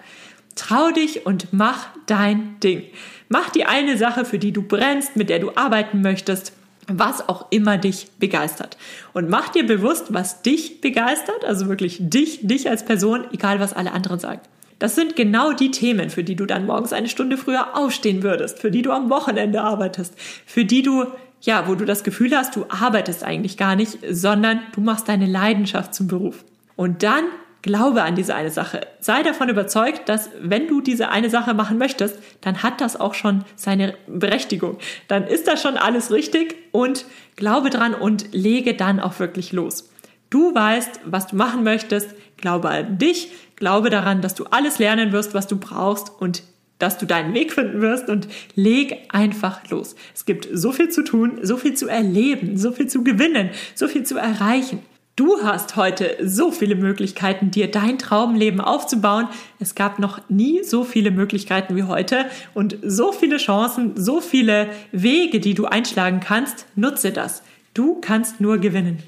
Trau 0.54 0.90
dich 0.90 1.26
und 1.26 1.48
mach 1.52 1.88
dein 2.06 2.58
Ding. 2.60 2.84
Mach 3.28 3.50
die 3.50 3.64
eine 3.64 3.96
Sache, 3.96 4.24
für 4.24 4.38
die 4.38 4.52
du 4.52 4.62
brennst, 4.62 5.16
mit 5.16 5.28
der 5.30 5.38
du 5.38 5.52
arbeiten 5.56 6.00
möchtest, 6.02 6.52
was 6.88 7.28
auch 7.28 7.46
immer 7.50 7.78
dich 7.78 8.08
begeistert. 8.18 8.76
Und 9.12 9.28
mach 9.28 9.48
dir 9.48 9.66
bewusst, 9.66 10.14
was 10.14 10.42
dich 10.42 10.80
begeistert, 10.80 11.44
also 11.44 11.68
wirklich 11.68 11.98
dich, 12.00 12.46
dich 12.46 12.70
als 12.70 12.84
Person, 12.84 13.24
egal 13.32 13.60
was 13.60 13.72
alle 13.72 13.92
anderen 13.92 14.18
sagen. 14.18 14.40
Das 14.78 14.94
sind 14.94 15.16
genau 15.16 15.52
die 15.52 15.70
Themen, 15.70 16.10
für 16.10 16.22
die 16.22 16.36
du 16.36 16.44
dann 16.44 16.66
morgens 16.66 16.92
eine 16.92 17.08
Stunde 17.08 17.38
früher 17.38 17.76
aufstehen 17.76 18.22
würdest, 18.22 18.58
für 18.58 18.70
die 18.70 18.82
du 18.82 18.92
am 18.92 19.08
Wochenende 19.10 19.62
arbeitest, 19.62 20.14
für 20.44 20.64
die 20.64 20.82
du, 20.82 21.06
ja, 21.40 21.66
wo 21.66 21.74
du 21.74 21.86
das 21.86 22.04
Gefühl 22.04 22.36
hast, 22.36 22.54
du 22.56 22.66
arbeitest 22.68 23.24
eigentlich 23.24 23.56
gar 23.56 23.74
nicht, 23.74 23.98
sondern 24.10 24.60
du 24.74 24.82
machst 24.82 25.08
deine 25.08 25.26
Leidenschaft 25.26 25.94
zum 25.94 26.08
Beruf. 26.08 26.44
Und 26.76 27.02
dann 27.02 27.24
glaube 27.66 28.02
an 28.02 28.14
diese 28.14 28.34
eine 28.34 28.50
Sache. 28.50 28.80
Sei 29.00 29.22
davon 29.22 29.50
überzeugt, 29.50 30.08
dass 30.08 30.30
wenn 30.40 30.68
du 30.68 30.80
diese 30.80 31.10
eine 31.10 31.28
Sache 31.28 31.52
machen 31.52 31.76
möchtest, 31.76 32.18
dann 32.40 32.62
hat 32.62 32.80
das 32.80 32.98
auch 32.98 33.12
schon 33.12 33.44
seine 33.56 33.94
Berechtigung. 34.06 34.78
Dann 35.08 35.26
ist 35.26 35.46
das 35.46 35.60
schon 35.60 35.76
alles 35.76 36.10
richtig 36.10 36.56
und 36.72 37.04
glaube 37.36 37.68
dran 37.68 37.94
und 37.94 38.32
lege 38.32 38.74
dann 38.74 39.00
auch 39.00 39.18
wirklich 39.18 39.52
los. 39.52 39.90
Du 40.30 40.54
weißt, 40.54 41.00
was 41.04 41.26
du 41.28 41.36
machen 41.36 41.62
möchtest, 41.62 42.08
glaube 42.38 42.68
an 42.70 42.98
dich, 42.98 43.30
Glaube 43.56 43.88
daran, 43.88 44.20
dass 44.20 44.34
du 44.34 44.44
alles 44.44 44.78
lernen 44.78 45.12
wirst, 45.12 45.32
was 45.32 45.46
du 45.46 45.56
brauchst 45.56 46.12
und 46.20 46.42
dass 46.78 46.98
du 46.98 47.06
deinen 47.06 47.32
Weg 47.32 47.54
finden 47.54 47.80
wirst 47.80 48.10
und 48.10 48.28
leg 48.54 49.08
einfach 49.08 49.68
los. 49.70 49.96
Es 50.14 50.26
gibt 50.26 50.46
so 50.52 50.72
viel 50.72 50.90
zu 50.90 51.02
tun, 51.02 51.38
so 51.40 51.56
viel 51.56 51.72
zu 51.72 51.88
erleben, 51.88 52.58
so 52.58 52.70
viel 52.70 52.86
zu 52.86 53.02
gewinnen, 53.02 53.48
so 53.74 53.88
viel 53.88 54.04
zu 54.04 54.18
erreichen. 54.18 54.80
Du 55.16 55.42
hast 55.42 55.76
heute 55.76 56.14
so 56.22 56.50
viele 56.52 56.74
Möglichkeiten, 56.74 57.50
dir 57.50 57.70
dein 57.70 57.98
Traumleben 57.98 58.60
aufzubauen. 58.60 59.28
Es 59.58 59.74
gab 59.74 59.98
noch 59.98 60.20
nie 60.28 60.62
so 60.62 60.84
viele 60.84 61.10
Möglichkeiten 61.10 61.74
wie 61.74 61.84
heute 61.84 62.26
und 62.52 62.76
so 62.82 63.12
viele 63.12 63.38
Chancen, 63.38 63.92
so 63.96 64.20
viele 64.20 64.68
Wege, 64.92 65.40
die 65.40 65.54
du 65.54 65.64
einschlagen 65.64 66.20
kannst. 66.20 66.66
Nutze 66.74 67.12
das. 67.12 67.42
Du 67.72 67.98
kannst 67.98 68.42
nur 68.42 68.58
gewinnen. 68.58 69.02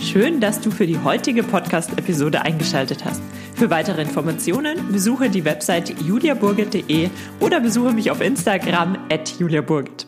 Schön, 0.00 0.40
dass 0.40 0.60
du 0.60 0.72
für 0.72 0.86
die 0.88 0.98
heutige 0.98 1.44
Podcast-Episode 1.44 2.42
eingeschaltet 2.42 3.04
hast. 3.04 3.22
Für 3.54 3.70
weitere 3.70 4.02
Informationen 4.02 4.90
besuche 4.90 5.30
die 5.30 5.44
Website 5.44 5.94
juliaburgit.de 6.02 7.10
oder 7.38 7.60
besuche 7.60 7.92
mich 7.92 8.10
auf 8.10 8.20
Instagram 8.20 8.98
at 9.12 9.38
juliaburgit. 9.38 10.07